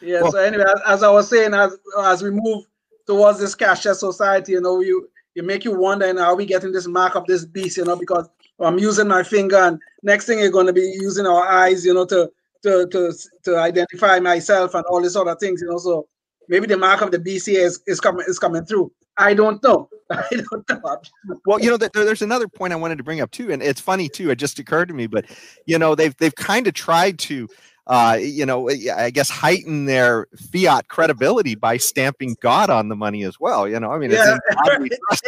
Yeah. 0.00 0.22
Well- 0.22 0.32
so 0.32 0.38
anyway, 0.38 0.64
as, 0.76 0.80
as 0.86 1.02
I 1.02 1.10
was 1.10 1.28
saying, 1.28 1.52
as 1.54 1.76
as 2.04 2.22
we 2.22 2.30
move 2.30 2.64
towards 3.06 3.40
this 3.40 3.56
cashless 3.56 3.96
society, 3.96 4.52
you 4.52 4.60
know, 4.60 4.80
you 4.80 5.08
you 5.34 5.42
make 5.42 5.64
you 5.64 5.76
wonder, 5.76 6.06
and 6.06 6.18
are 6.20 6.36
we 6.36 6.46
getting 6.46 6.70
this 6.70 6.86
mark 6.86 7.16
of 7.16 7.26
this 7.26 7.44
beast? 7.44 7.76
You 7.76 7.84
know, 7.84 7.96
because 7.96 8.28
I'm 8.60 8.78
using 8.78 9.08
my 9.08 9.22
finger, 9.22 9.56
and 9.56 9.80
next 10.02 10.26
thing 10.26 10.38
you're 10.38 10.50
going 10.50 10.66
to 10.66 10.72
be 10.72 10.96
using 11.00 11.26
our 11.26 11.46
eyes, 11.46 11.84
you 11.84 11.94
know, 11.94 12.06
to 12.06 12.30
to 12.62 12.86
to 12.86 13.12
to 13.44 13.58
identify 13.58 14.18
myself 14.20 14.74
and 14.74 14.84
all 14.86 15.02
these 15.02 15.16
other 15.16 15.34
things. 15.36 15.60
You 15.60 15.68
know, 15.68 15.78
so 15.78 16.06
maybe 16.48 16.66
the 16.66 16.76
mark 16.76 17.00
of 17.00 17.10
the 17.10 17.42
here 17.44 17.66
is 17.66 17.80
is 17.86 18.00
coming 18.00 18.24
is 18.28 18.38
coming 18.38 18.64
through. 18.64 18.92
I 19.16 19.34
don't 19.34 19.62
know. 19.62 19.88
I 20.10 20.24
don't 20.30 20.68
know. 20.68 21.00
Well, 21.46 21.60
you 21.60 21.70
know, 21.70 21.76
there's 21.76 22.22
another 22.22 22.48
point 22.48 22.72
I 22.72 22.76
wanted 22.76 22.98
to 22.98 23.04
bring 23.04 23.20
up 23.20 23.30
too, 23.30 23.52
and 23.52 23.62
it's 23.62 23.80
funny 23.80 24.08
too. 24.08 24.30
It 24.30 24.36
just 24.36 24.58
occurred 24.58 24.88
to 24.88 24.94
me, 24.94 25.06
but 25.06 25.26
you 25.66 25.78
know, 25.78 25.94
they've 25.94 26.16
they've 26.16 26.34
kind 26.34 26.66
of 26.66 26.74
tried 26.74 27.18
to, 27.20 27.48
uh, 27.86 28.18
you 28.20 28.46
know, 28.46 28.70
I 28.70 29.10
guess 29.10 29.28
heighten 29.28 29.84
their 29.84 30.26
fiat 30.52 30.88
credibility 30.88 31.54
by 31.54 31.76
stamping 31.76 32.36
God 32.40 32.70
on 32.70 32.88
the 32.88 32.96
money 32.96 33.24
as 33.24 33.38
well. 33.38 33.68
You 33.68 33.78
know, 33.78 33.92
I 33.92 33.98
mean, 33.98 34.10
Yeah. 34.10 34.32
in 34.34 34.40
God 34.64 34.80
we 34.80 34.88
trust. 34.88 35.24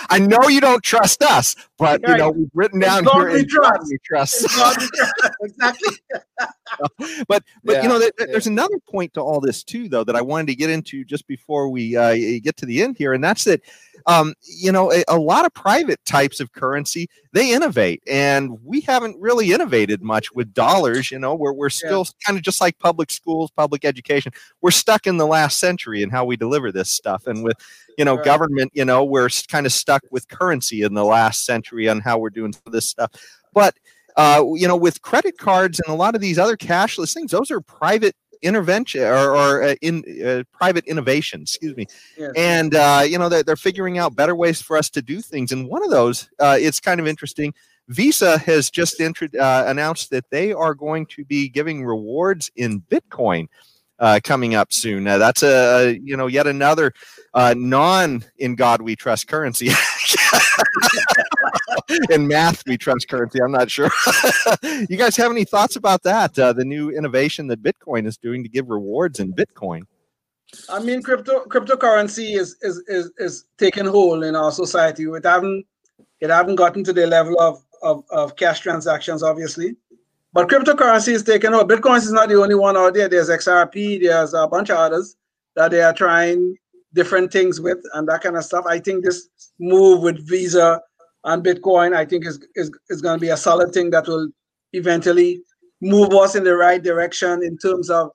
I 0.10 0.18
know 0.18 0.48
you 0.48 0.60
don't 0.60 0.82
trust 0.82 1.22
us, 1.22 1.56
but 1.78 2.02
you 2.06 2.16
know, 2.16 2.30
we've 2.30 2.50
written 2.54 2.80
down 2.80 3.04
God 3.04 3.14
here 3.14 3.30
we 3.32 3.40
in 3.40 3.46
God 3.46 3.76
trust. 3.76 3.90
we 3.90 3.98
trust. 4.04 4.44
It's 4.44 5.32
exactly. 5.42 5.96
but 7.28 7.42
but 7.64 7.82
you 7.82 7.88
know 7.88 7.98
there, 7.98 8.10
Yeah, 8.18 8.26
there's 8.26 8.46
another 8.46 8.78
point 8.90 9.14
to 9.14 9.20
all 9.22 9.40
this 9.40 9.62
too 9.64 9.88
though 9.88 10.04
that 10.04 10.14
i 10.14 10.20
wanted 10.20 10.48
to 10.48 10.54
get 10.54 10.68
into 10.68 11.02
just 11.02 11.26
before 11.26 11.70
we 11.70 11.96
uh, 11.96 12.14
get 12.42 12.58
to 12.58 12.66
the 12.66 12.82
end 12.82 12.96
here 12.98 13.14
and 13.14 13.24
that's 13.24 13.44
that 13.44 13.62
um, 14.06 14.34
you 14.42 14.70
know 14.72 14.92
a, 14.92 15.02
a 15.08 15.18
lot 15.18 15.44
of 15.44 15.52
private 15.54 16.04
types 16.04 16.40
of 16.40 16.52
currency 16.52 17.08
they 17.32 17.52
innovate 17.52 18.02
and 18.06 18.58
we 18.64 18.80
haven't 18.80 19.16
really 19.20 19.52
innovated 19.52 20.02
much 20.02 20.32
with 20.32 20.52
dollars 20.54 21.10
you 21.10 21.18
know 21.18 21.34
we're, 21.34 21.52
we're 21.52 21.68
still 21.70 22.06
kind 22.24 22.36
of 22.38 22.42
just 22.44 22.60
like 22.60 22.78
public 22.78 23.10
schools 23.10 23.50
public 23.50 23.84
education 23.84 24.32
we're 24.60 24.70
stuck 24.70 25.06
in 25.06 25.16
the 25.16 25.26
last 25.26 25.58
century 25.58 26.02
in 26.02 26.10
how 26.10 26.24
we 26.24 26.36
deliver 26.36 26.70
this 26.70 26.88
stuff 26.90 27.26
and 27.26 27.42
with 27.44 27.56
you 27.98 28.04
know 28.04 28.16
Right. 28.16 28.24
government 28.24 28.70
you 28.74 28.84
know 28.84 29.04
we're 29.04 29.28
kind 29.48 29.66
of 29.66 29.72
stuck 29.72 30.02
with 30.10 30.28
currency 30.28 30.82
in 30.82 30.94
the 30.94 31.04
last 31.04 31.44
century 31.44 31.88
on 31.88 32.00
how 32.00 32.18
we're 32.18 32.30
doing 32.30 32.54
this 32.70 32.88
stuff 32.88 33.10
but 33.52 33.74
uh, 34.16 34.42
you 34.54 34.66
know, 34.66 34.76
with 34.76 35.02
credit 35.02 35.36
cards 35.36 35.78
and 35.78 35.92
a 35.92 35.96
lot 35.96 36.14
of 36.14 36.22
these 36.22 36.38
other 36.38 36.56
cashless 36.56 37.12
things, 37.12 37.30
those 37.30 37.50
are 37.50 37.60
private 37.60 38.16
intervention 38.46 39.02
or, 39.02 39.36
or 39.36 39.62
uh, 39.62 39.74
in 39.82 40.04
uh, 40.24 40.44
private 40.52 40.84
innovation, 40.86 41.42
Excuse 41.42 41.76
me. 41.76 41.86
Yes. 42.16 42.32
And 42.36 42.74
uh, 42.74 43.02
you 43.06 43.18
know, 43.18 43.28
they're, 43.28 43.42
they're 43.42 43.56
figuring 43.56 43.98
out 43.98 44.16
better 44.16 44.34
ways 44.34 44.62
for 44.62 44.76
us 44.76 44.88
to 44.90 45.02
do 45.02 45.20
things. 45.20 45.52
And 45.52 45.68
one 45.68 45.82
of 45.84 45.90
those, 45.90 46.28
uh, 46.38 46.56
it's 46.58 46.80
kind 46.80 47.00
of 47.00 47.06
interesting. 47.06 47.52
Visa 47.88 48.38
has 48.38 48.70
just 48.70 49.00
intro- 49.00 49.28
uh, 49.38 49.64
announced 49.66 50.10
that 50.10 50.30
they 50.30 50.52
are 50.52 50.74
going 50.74 51.06
to 51.06 51.24
be 51.24 51.48
giving 51.48 51.84
rewards 51.84 52.50
in 52.56 52.80
Bitcoin 52.82 53.48
uh, 53.98 54.20
coming 54.22 54.54
up 54.54 54.72
soon. 54.72 55.06
Uh, 55.06 55.18
that's 55.18 55.42
a, 55.42 55.98
you 56.02 56.16
know 56.16 56.26
yet 56.26 56.46
another 56.46 56.92
uh, 57.34 57.54
non 57.56 58.24
in 58.38 58.54
God 58.54 58.82
we 58.82 58.96
trust 58.96 59.28
currency. 59.28 59.70
in 62.10 62.26
math 62.26 62.64
we 62.66 62.76
trust 62.76 63.08
currency. 63.08 63.40
I'm 63.40 63.52
not 63.52 63.70
sure. 63.70 63.90
you 64.88 64.96
guys 64.96 65.16
have 65.16 65.30
any 65.30 65.44
thoughts 65.44 65.76
about 65.76 66.02
that? 66.02 66.38
Uh, 66.38 66.52
the 66.52 66.64
new 66.64 66.90
innovation 66.90 67.46
that 67.48 67.62
Bitcoin 67.62 68.06
is 68.06 68.16
doing 68.16 68.42
to 68.42 68.48
give 68.48 68.68
rewards 68.68 69.20
in 69.20 69.32
Bitcoin. 69.32 69.82
I 70.68 70.80
mean, 70.80 71.02
crypto 71.02 71.44
cryptocurrency 71.46 72.36
is 72.36 72.56
is 72.62 72.82
is, 72.88 73.12
is 73.18 73.44
taking 73.58 73.86
hold 73.86 74.24
in 74.24 74.36
our 74.36 74.52
society. 74.52 75.04
It 75.04 75.24
haven't 75.24 75.66
it 76.20 76.30
haven't 76.30 76.56
gotten 76.56 76.84
to 76.84 76.92
the 76.92 77.06
level 77.06 77.38
of, 77.40 77.62
of 77.82 78.04
of 78.10 78.36
cash 78.36 78.60
transactions, 78.60 79.22
obviously, 79.22 79.76
but 80.36 80.50
cryptocurrency 80.50 81.14
is 81.14 81.22
taking 81.22 81.52
hold. 81.52 81.70
Bitcoin 81.70 81.96
is 81.96 82.12
not 82.12 82.28
the 82.28 82.34
only 82.34 82.54
one 82.54 82.76
out 82.76 82.92
there. 82.92 83.08
There's 83.08 83.30
XRP. 83.30 84.02
There's 84.02 84.34
a 84.34 84.46
bunch 84.46 84.68
of 84.68 84.76
others 84.76 85.16
that 85.54 85.70
they 85.70 85.80
are 85.80 85.94
trying 85.94 86.54
different 86.92 87.32
things 87.32 87.58
with 87.58 87.78
and 87.94 88.06
that 88.08 88.20
kind 88.20 88.36
of 88.36 88.44
stuff. 88.44 88.66
I 88.68 88.78
think 88.78 89.02
this 89.02 89.30
move 89.58 90.02
with 90.02 90.28
Visa 90.28 90.82
and 91.24 91.42
Bitcoin, 91.42 91.96
I 91.96 92.04
think 92.04 92.26
is 92.26 92.38
is, 92.54 92.70
is 92.90 93.00
going 93.00 93.18
to 93.18 93.20
be 93.20 93.30
a 93.30 93.36
solid 93.36 93.72
thing 93.72 93.88
that 93.92 94.08
will 94.08 94.28
eventually 94.74 95.40
move 95.80 96.12
us 96.12 96.34
in 96.34 96.44
the 96.44 96.54
right 96.54 96.82
direction 96.82 97.42
in 97.42 97.56
terms 97.56 97.88
of 97.88 98.10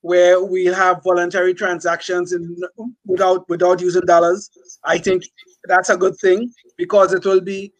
where 0.00 0.42
we 0.42 0.64
have 0.64 1.02
voluntary 1.04 1.52
transactions 1.52 2.32
in, 2.32 2.56
without 3.04 3.46
without 3.50 3.82
using 3.82 4.06
dollars. 4.06 4.48
I 4.84 4.96
think 4.96 5.24
that's 5.64 5.90
a 5.90 5.96
good 5.98 6.16
thing 6.22 6.50
because 6.78 7.12
it 7.12 7.26
will 7.26 7.42
be 7.42 7.74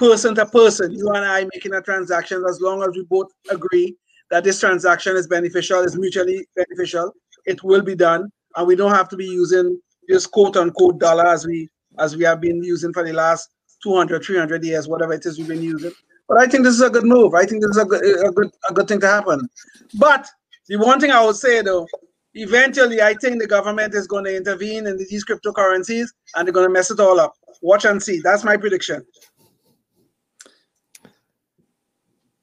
person 0.00 0.34
to 0.34 0.46
person, 0.46 0.90
you 0.92 1.06
and 1.10 1.24
I 1.24 1.46
making 1.52 1.74
a 1.74 1.82
transaction 1.82 2.42
as 2.48 2.58
long 2.60 2.82
as 2.82 2.88
we 2.96 3.04
both 3.04 3.30
agree 3.50 3.94
that 4.30 4.44
this 4.44 4.58
transaction 4.58 5.14
is 5.14 5.26
beneficial, 5.26 5.80
is 5.80 5.96
mutually 5.96 6.46
beneficial, 6.56 7.12
it 7.44 7.62
will 7.62 7.82
be 7.82 7.94
done. 7.94 8.30
And 8.56 8.66
we 8.66 8.76
don't 8.76 8.94
have 8.94 9.10
to 9.10 9.16
be 9.16 9.26
using 9.26 9.78
this 10.08 10.26
quote 10.26 10.56
unquote 10.56 10.98
dollar 10.98 11.26
as 11.26 11.46
we 11.46 11.68
as 11.98 12.16
we 12.16 12.24
have 12.24 12.40
been 12.40 12.64
using 12.64 12.92
for 12.94 13.04
the 13.04 13.12
last 13.12 13.50
200, 13.82 14.24
300 14.24 14.64
years, 14.64 14.88
whatever 14.88 15.12
it 15.12 15.26
is 15.26 15.36
we've 15.38 15.48
been 15.48 15.62
using. 15.62 15.92
But 16.28 16.40
I 16.40 16.46
think 16.46 16.64
this 16.64 16.74
is 16.74 16.80
a 16.80 16.90
good 16.90 17.04
move. 17.04 17.34
I 17.34 17.44
think 17.44 17.60
this 17.60 17.72
is 17.72 17.76
a 17.76 17.84
good, 17.84 18.02
a 18.02 18.30
good, 18.30 18.50
a 18.70 18.72
good 18.72 18.88
thing 18.88 19.00
to 19.00 19.06
happen. 19.06 19.48
But 19.98 20.28
the 20.68 20.76
one 20.76 20.98
thing 21.00 21.10
I 21.10 21.24
would 21.24 21.36
say 21.36 21.60
though, 21.60 21.86
eventually 22.34 23.02
I 23.02 23.14
think 23.14 23.40
the 23.40 23.48
government 23.48 23.94
is 23.94 24.06
going 24.06 24.24
to 24.24 24.36
intervene 24.36 24.86
in 24.86 24.96
these 24.96 25.24
cryptocurrencies 25.26 26.06
and 26.34 26.46
they're 26.46 26.54
going 26.54 26.68
to 26.68 26.72
mess 26.72 26.90
it 26.90 27.00
all 27.00 27.20
up. 27.20 27.34
Watch 27.60 27.84
and 27.84 28.02
see. 28.02 28.20
That's 28.20 28.44
my 28.44 28.56
prediction. 28.56 29.04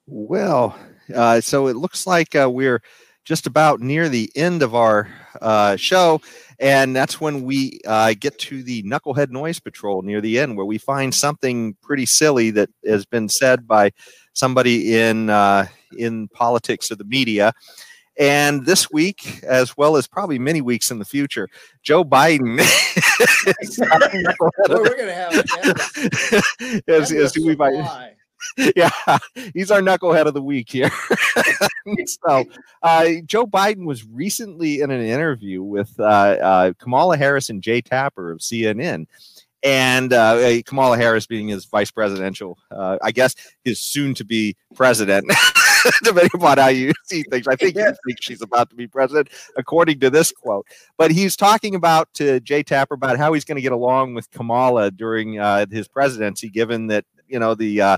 Well, 0.08 0.78
uh, 1.14 1.42
so 1.42 1.68
it 1.68 1.76
looks 1.76 2.08
like 2.08 2.34
uh, 2.34 2.50
we're 2.50 2.82
just 3.26 3.46
about 3.46 3.82
near 3.82 4.08
the 4.08 4.32
end 4.36 4.64
of 4.64 4.74
our 4.74 5.10
uh, 5.42 5.76
show. 5.76 6.22
And 6.60 6.96
that's 6.96 7.20
when 7.20 7.44
we 7.44 7.82
uh, 7.86 8.14
get 8.18 8.40
to 8.40 8.64
the 8.64 8.84
Knucklehead 8.84 9.30
Noise 9.30 9.60
Patrol 9.60 10.02
near 10.02 10.22
the 10.22 10.40
end, 10.40 10.56
where 10.56 10.66
we 10.66 10.78
find 10.78 11.14
something 11.14 11.76
pretty 11.82 12.06
silly 12.06 12.52
that 12.52 12.70
has 12.86 13.06
been 13.06 13.28
said 13.28 13.68
by 13.68 13.92
somebody 14.34 14.96
in 14.98 15.30
uh, 15.30 15.68
in 15.98 16.30
politics 16.30 16.90
or 16.90 16.96
the 16.96 17.04
media. 17.04 17.52
And 18.18 18.66
this 18.66 18.90
week, 18.90 19.44
as 19.44 19.78
well 19.78 19.98
as 19.98 20.08
probably 20.08 20.40
many 20.40 20.62
weeks 20.62 20.90
in 20.90 20.98
the 20.98 21.06
future, 21.06 21.48
Joe 21.84 22.04
Biden 22.04 22.58
is, 23.60 23.78
Well, 23.78 24.82
we're 24.82 24.98
gonna 24.98 25.14
have 25.14 25.34
is, 26.88 27.12
is 27.12 27.36
who 27.36 27.46
we 27.46 27.56
might. 27.56 28.17
Yeah, 28.76 28.90
he's 29.54 29.72
our 29.72 29.82
knucklehead 29.82 30.26
of 30.26 30.34
the 30.34 30.42
week 30.42 30.70
here. 30.72 30.92
so, 32.06 32.46
uh, 32.84 33.08
Joe 33.26 33.46
Biden 33.46 33.86
was 33.86 34.06
recently 34.06 34.82
in 34.82 34.92
an 34.92 35.02
interview 35.02 35.64
with 35.64 35.94
uh, 36.00 36.04
uh, 36.04 36.74
Kamala 36.80 37.18
Harris 37.18 37.50
and 37.50 37.62
Jake 37.62 37.86
Tapper 37.86 38.32
of 38.32 38.40
CNN. 38.40 39.08
And 39.64 40.14
uh, 40.14 40.62
Kamala 40.66 40.98
Harris 40.98 41.26
being 41.26 41.48
his 41.48 41.66
vice 41.66 41.90
presidential, 41.90 42.58
uh, 42.72 43.00
I 43.02 43.12
guess 43.12 43.36
his 43.64 43.82
soon 43.82 44.14
to 44.16 44.24
be 44.24 44.56
president, 44.76 45.26
depending 46.04 46.30
upon 46.36 46.60
how 46.60 46.68
you 46.68 46.94
see 47.06 47.24
things. 47.24 47.48
I 47.48 47.56
think 47.56 47.76
he 47.76 47.84
thinks 47.84 48.22
she's 48.22 48.42
about 48.44 48.70
to 48.70 48.76
be 48.76 48.88
president, 48.88 49.30
according 49.58 50.00
to 50.02 50.12
this 50.12 50.32
quote. 50.32 50.68
But 50.98 51.12
he's 51.12 51.36
talking 51.36 51.74
about 51.74 52.14
to 52.14 52.40
Jake 52.40 52.68
Tapper 52.68 52.94
about 52.94 53.18
how 53.18 53.34
he's 53.34 53.46
going 53.46 53.56
to 53.56 53.62
get 53.62 53.72
along 53.72 54.14
with 54.14 54.30
Kamala 54.30 54.92
during 54.92 55.40
uh, 55.40 55.66
his 55.72 55.88
presidency, 55.88 56.50
given 56.50 56.88
that 56.88 57.06
you 57.28 57.40
know 57.40 57.56
the 57.56 57.82
uh, 57.82 57.98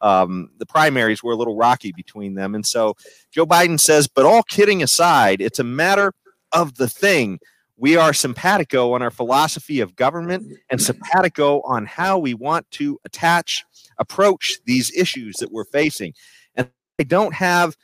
um, 0.00 0.50
the 0.58 0.66
primaries 0.66 1.22
were 1.22 1.32
a 1.32 1.36
little 1.36 1.56
rocky 1.56 1.92
between 1.92 2.34
them. 2.34 2.54
And 2.54 2.66
so 2.66 2.96
Joe 3.30 3.46
Biden 3.46 3.78
says, 3.78 4.08
but 4.08 4.24
all 4.24 4.42
kidding 4.42 4.82
aside, 4.82 5.40
it's 5.40 5.58
a 5.58 5.64
matter 5.64 6.12
of 6.52 6.76
the 6.76 6.88
thing. 6.88 7.38
We 7.76 7.96
are 7.96 8.12
simpatico 8.12 8.92
on 8.92 9.02
our 9.02 9.10
philosophy 9.10 9.80
of 9.80 9.96
government 9.96 10.58
and 10.70 10.80
simpatico 10.80 11.62
on 11.62 11.86
how 11.86 12.18
we 12.18 12.34
want 12.34 12.70
to 12.72 12.98
attach, 13.04 13.64
approach 13.98 14.58
these 14.66 14.94
issues 14.94 15.36
that 15.36 15.50
we're 15.50 15.64
facing. 15.64 16.12
And 16.54 16.70
I 16.98 17.04
don't 17.04 17.34
have, 17.34 17.76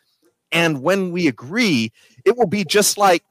and 0.52 0.82
when 0.82 1.12
we 1.12 1.28
agree, 1.28 1.92
it 2.24 2.36
will 2.36 2.46
be 2.46 2.64
just 2.64 2.98
like 2.98 3.22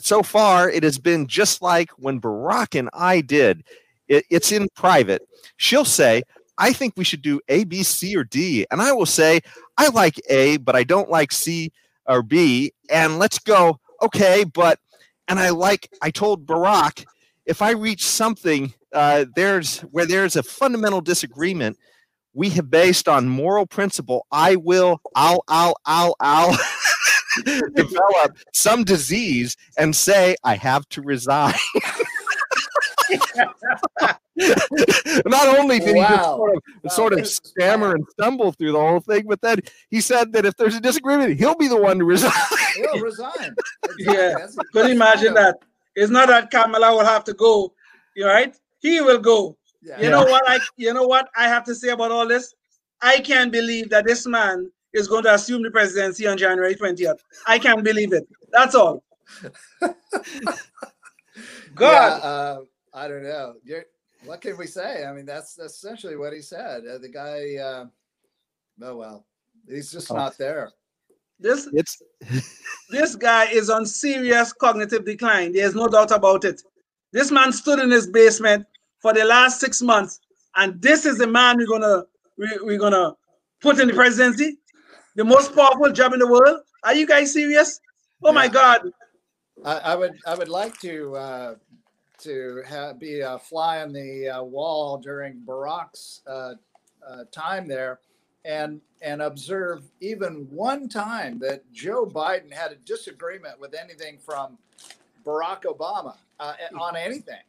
so 0.00 0.22
far, 0.22 0.68
it 0.68 0.82
has 0.82 0.98
been 0.98 1.26
just 1.26 1.62
like 1.62 1.90
when 1.92 2.20
Barack 2.20 2.78
and 2.78 2.90
I 2.92 3.20
did. 3.20 3.64
It, 4.08 4.24
it's 4.30 4.52
in 4.52 4.68
private. 4.74 5.22
She'll 5.56 5.84
say, 5.84 6.24
I 6.62 6.72
think 6.72 6.94
we 6.96 7.02
should 7.02 7.22
do 7.22 7.40
A, 7.48 7.64
B, 7.64 7.82
C, 7.82 8.16
or 8.16 8.22
D. 8.22 8.64
And 8.70 8.80
I 8.80 8.92
will 8.92 9.04
say, 9.04 9.40
I 9.78 9.88
like 9.88 10.20
A, 10.30 10.58
but 10.58 10.76
I 10.76 10.84
don't 10.84 11.10
like 11.10 11.32
C 11.32 11.72
or 12.06 12.22
B. 12.22 12.72
And 12.88 13.18
let's 13.18 13.40
go, 13.40 13.80
okay, 14.00 14.44
but, 14.44 14.78
and 15.26 15.40
I 15.40 15.50
like, 15.50 15.90
I 16.02 16.12
told 16.12 16.46
Barack, 16.46 17.04
if 17.46 17.62
I 17.62 17.72
reach 17.72 18.06
something 18.06 18.72
uh, 18.92 19.24
there's 19.34 19.80
where 19.80 20.06
there's 20.06 20.36
a 20.36 20.42
fundamental 20.44 21.00
disagreement, 21.00 21.78
we 22.32 22.48
have 22.50 22.70
based 22.70 23.08
on 23.08 23.28
moral 23.28 23.66
principle. 23.66 24.24
I 24.30 24.54
will, 24.54 25.00
I'll, 25.16 25.42
I'll, 25.48 25.74
I'll, 25.84 26.14
I'll 26.20 26.56
develop 27.74 28.38
some 28.52 28.84
disease 28.84 29.56
and 29.76 29.96
say 29.96 30.36
I 30.44 30.54
have 30.54 30.88
to 30.90 31.02
resign. 31.02 31.54
Not 35.26 35.58
only 35.58 35.78
did 35.78 35.96
wow. 35.96 36.02
he 36.02 36.14
just 36.14 36.24
sort 36.24 36.56
of, 36.56 36.62
wow, 36.82 36.90
sort 36.90 37.12
of 37.12 37.26
stammer 37.26 37.94
and 37.94 38.04
stumble 38.10 38.52
through 38.52 38.72
the 38.72 38.78
whole 38.78 39.00
thing, 39.00 39.26
but 39.28 39.40
then 39.40 39.60
he 39.90 40.00
said 40.00 40.32
that 40.32 40.46
if 40.46 40.56
there's 40.56 40.74
a 40.74 40.80
disagreement, 40.80 41.38
he'll 41.38 41.56
be 41.56 41.68
the 41.68 41.80
one 41.80 41.98
to 41.98 42.04
resign. 42.04 42.32
He'll 42.76 43.00
resign. 43.00 43.54
Exactly. 43.98 44.14
Yeah, 44.14 44.46
could 44.72 44.90
imagine 44.90 45.34
that. 45.34 45.58
It's 45.94 46.10
not 46.10 46.28
that 46.28 46.50
Kamala 46.50 46.92
will 46.92 47.04
have 47.04 47.24
to 47.24 47.34
go, 47.34 47.74
you 48.16 48.26
right? 48.26 48.56
He 48.80 49.02
will 49.02 49.18
go. 49.18 49.56
Yeah. 49.82 50.00
You 50.00 50.10
know 50.10 50.24
what? 50.24 50.42
I 50.48 50.58
you 50.76 50.94
know 50.94 51.06
what 51.06 51.28
I 51.36 51.48
have 51.48 51.64
to 51.64 51.74
say 51.74 51.90
about 51.90 52.10
all 52.10 52.26
this. 52.26 52.54
I 53.02 53.20
can't 53.20 53.52
believe 53.52 53.90
that 53.90 54.06
this 54.06 54.26
man 54.26 54.70
is 54.92 55.08
going 55.08 55.24
to 55.24 55.34
assume 55.34 55.62
the 55.62 55.70
presidency 55.70 56.26
on 56.26 56.38
January 56.38 56.74
20th. 56.74 57.18
I 57.46 57.58
can't 57.58 57.82
believe 57.82 58.12
it. 58.12 58.26
That's 58.50 58.74
all. 58.74 59.02
God. 61.74 61.80
Yeah, 61.80 62.28
uh, 62.28 62.58
I 62.92 63.08
don't 63.08 63.22
know. 63.22 63.54
You're, 63.64 63.84
what 64.24 64.40
can 64.40 64.56
we 64.56 64.66
say? 64.66 65.04
I 65.04 65.12
mean, 65.12 65.26
that's, 65.26 65.54
that's 65.54 65.74
essentially 65.74 66.16
what 66.16 66.32
he 66.32 66.40
said. 66.40 66.84
Uh, 66.86 66.98
the 66.98 67.08
guy, 67.08 67.56
uh, 67.56 67.86
oh 68.82 68.96
well, 68.96 69.26
he's 69.68 69.90
just 69.90 70.10
oh. 70.10 70.16
not 70.16 70.38
there. 70.38 70.72
This 71.42 71.68
it's 71.72 72.00
this 72.90 73.16
guy 73.16 73.46
is 73.46 73.68
on 73.68 73.84
serious 73.84 74.52
cognitive 74.52 75.04
decline. 75.04 75.52
There's 75.52 75.74
no 75.74 75.88
doubt 75.88 76.12
about 76.12 76.44
it. 76.44 76.62
This 77.12 77.30
man 77.30 77.52
stood 77.52 77.80
in 77.80 77.90
his 77.90 78.06
basement 78.06 78.66
for 79.00 79.12
the 79.12 79.24
last 79.24 79.58
six 79.60 79.82
months, 79.82 80.20
and 80.56 80.80
this 80.80 81.04
is 81.04 81.18
the 81.18 81.26
man 81.26 81.56
we're 81.56 81.66
gonna 81.66 82.04
we, 82.38 82.48
we're 82.62 82.78
gonna 82.78 83.14
put 83.60 83.80
in 83.80 83.88
the 83.88 83.94
presidency, 83.94 84.58
the 85.16 85.24
most 85.24 85.54
powerful 85.54 85.90
job 85.90 86.12
in 86.12 86.20
the 86.20 86.28
world. 86.28 86.60
Are 86.84 86.94
you 86.94 87.06
guys 87.06 87.32
serious? 87.32 87.80
Oh 88.22 88.28
yeah. 88.28 88.34
my 88.34 88.48
God! 88.48 88.92
I, 89.64 89.78
I, 89.78 89.94
would 89.96 90.18
I 90.26 90.34
would 90.36 90.48
like 90.48 90.78
to 90.80 91.16
uh, 91.16 91.54
to 92.22 92.62
have, 92.66 92.98
be 92.98 93.20
a 93.20 93.38
fly 93.38 93.82
on 93.82 93.92
the 93.92 94.28
uh, 94.28 94.42
wall 94.42 94.98
during 94.98 95.42
Barack's 95.46 96.22
uh, 96.26 96.54
uh, 97.06 97.24
time 97.30 97.68
there 97.68 98.00
and 98.44 98.80
and 99.02 99.22
observe 99.22 99.84
even 100.00 100.46
one 100.50 100.88
time 100.88 101.38
that 101.40 101.70
Joe 101.72 102.06
Biden 102.06 102.52
had 102.52 102.72
a 102.72 102.76
disagreement 102.76 103.58
with 103.60 103.74
anything 103.74 104.18
from 104.18 104.58
Barack 105.24 105.62
Obama 105.62 106.16
uh, 106.40 106.54
on 106.78 106.96
anything. 106.96 107.40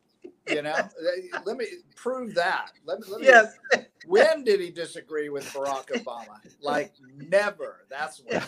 You 0.47 0.62
know, 0.62 0.75
let 1.45 1.57
me 1.57 1.65
prove 1.95 2.33
that. 2.36 2.71
Let 2.86 2.99
me. 2.99 3.05
Let 3.09 3.21
me 3.21 3.27
yes. 3.27 3.57
When 4.05 4.43
did 4.43 4.59
he 4.59 4.69
disagree 4.69 5.29
with 5.29 5.45
Barack 5.53 5.88
Obama? 5.88 6.39
Like 6.62 6.93
never. 7.17 7.86
That's 7.89 8.21
when 8.25 8.41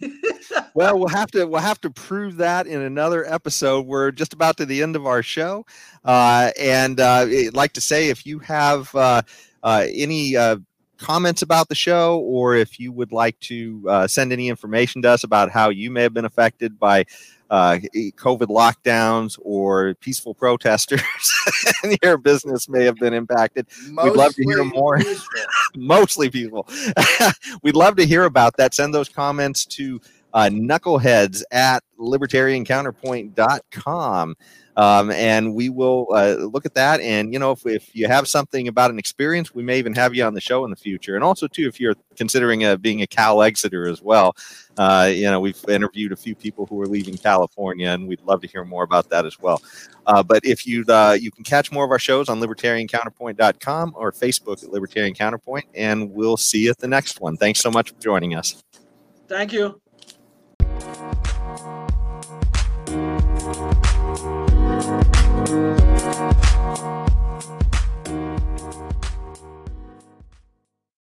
well, 0.74 0.98
we'll 0.98 1.08
have 1.08 1.30
to 1.32 1.46
we'll 1.46 1.60
have 1.60 1.80
to 1.82 1.90
prove 1.90 2.36
that 2.38 2.66
in 2.66 2.80
another 2.80 3.24
episode. 3.24 3.86
We're 3.86 4.10
just 4.10 4.32
about 4.32 4.56
to 4.58 4.66
the 4.66 4.82
end 4.82 4.96
of 4.96 5.06
our 5.06 5.22
show, 5.22 5.64
uh, 6.04 6.50
and 6.58 7.00
uh, 7.00 7.26
I'd 7.28 7.54
like 7.54 7.72
to 7.74 7.80
say 7.80 8.08
if 8.08 8.26
you 8.26 8.38
have 8.40 8.94
uh, 8.94 9.22
uh 9.62 9.86
any 9.92 10.36
uh, 10.36 10.56
comments 10.98 11.42
about 11.42 11.68
the 11.68 11.74
show, 11.74 12.18
or 12.18 12.54
if 12.54 12.80
you 12.80 12.92
would 12.92 13.12
like 13.12 13.38
to 13.40 13.84
uh, 13.88 14.06
send 14.06 14.32
any 14.32 14.48
information 14.48 15.02
to 15.02 15.10
us 15.10 15.24
about 15.24 15.50
how 15.50 15.68
you 15.68 15.90
may 15.90 16.02
have 16.02 16.14
been 16.14 16.24
affected 16.24 16.78
by 16.78 17.04
uh, 17.52 17.78
COVID 17.94 18.48
lockdowns 18.48 19.38
or 19.42 19.94
peaceful 19.96 20.34
protesters 20.34 21.02
and 21.82 21.98
your 22.02 22.16
business 22.16 22.66
may 22.66 22.82
have 22.84 22.96
been 22.96 23.12
impacted. 23.12 23.66
Mostly 23.90 24.10
We'd 24.10 24.16
love 24.16 24.34
to 24.34 24.42
hear 24.42 24.64
more. 24.64 24.98
Mostly 25.76 26.30
peaceful. 26.30 26.66
We'd 27.62 27.76
love 27.76 27.96
to 27.96 28.06
hear 28.06 28.24
about 28.24 28.56
that. 28.56 28.72
Send 28.72 28.94
those 28.94 29.10
comments 29.10 29.66
to 29.66 30.00
uh, 30.32 30.48
knuckleheads 30.50 31.42
at 31.52 31.84
libertariancounterpoint.com. 32.00 34.34
Um, 34.76 35.10
and 35.10 35.54
we 35.54 35.68
will 35.68 36.06
uh, 36.12 36.36
look 36.38 36.64
at 36.64 36.74
that. 36.74 37.00
And 37.00 37.32
you 37.32 37.38
know, 37.38 37.52
if, 37.52 37.66
if 37.66 37.94
you 37.94 38.08
have 38.08 38.26
something 38.26 38.68
about 38.68 38.90
an 38.90 38.98
experience, 38.98 39.54
we 39.54 39.62
may 39.62 39.78
even 39.78 39.94
have 39.94 40.14
you 40.14 40.24
on 40.24 40.34
the 40.34 40.40
show 40.40 40.64
in 40.64 40.70
the 40.70 40.76
future. 40.76 41.14
And 41.14 41.22
also, 41.22 41.46
too, 41.46 41.66
if 41.68 41.78
you're 41.78 41.94
considering 42.16 42.64
uh, 42.64 42.76
being 42.76 43.02
a 43.02 43.06
Cal 43.06 43.42
Exeter 43.42 43.86
as 43.86 44.00
well, 44.00 44.34
uh, 44.78 45.10
you 45.12 45.24
know, 45.24 45.40
we've 45.40 45.62
interviewed 45.68 46.12
a 46.12 46.16
few 46.16 46.34
people 46.34 46.66
who 46.66 46.80
are 46.80 46.86
leaving 46.86 47.16
California, 47.16 47.88
and 47.88 48.08
we'd 48.08 48.22
love 48.22 48.40
to 48.40 48.46
hear 48.46 48.64
more 48.64 48.84
about 48.84 49.10
that 49.10 49.26
as 49.26 49.38
well. 49.38 49.62
Uh, 50.06 50.22
but 50.22 50.44
if 50.44 50.66
you 50.66 50.84
uh, 50.88 51.16
you 51.20 51.30
can 51.30 51.44
catch 51.44 51.70
more 51.70 51.84
of 51.84 51.90
our 51.90 51.98
shows 51.98 52.28
on 52.28 52.40
libertariancounterpoint.com 52.40 53.92
or 53.96 54.12
Facebook 54.12 54.64
at 54.64 54.70
Libertarian 54.70 55.14
Counterpoint, 55.14 55.66
and 55.74 56.10
we'll 56.12 56.36
see 56.36 56.64
you 56.64 56.70
at 56.70 56.78
the 56.78 56.88
next 56.88 57.20
one. 57.20 57.36
Thanks 57.36 57.60
so 57.60 57.70
much 57.70 57.90
for 57.90 58.00
joining 58.00 58.34
us. 58.34 58.62
Thank 59.28 59.52
you. 59.52 59.80
Thank 63.42 64.18
you. 64.18 64.51
Thank 65.44 66.82
you. 66.82 67.01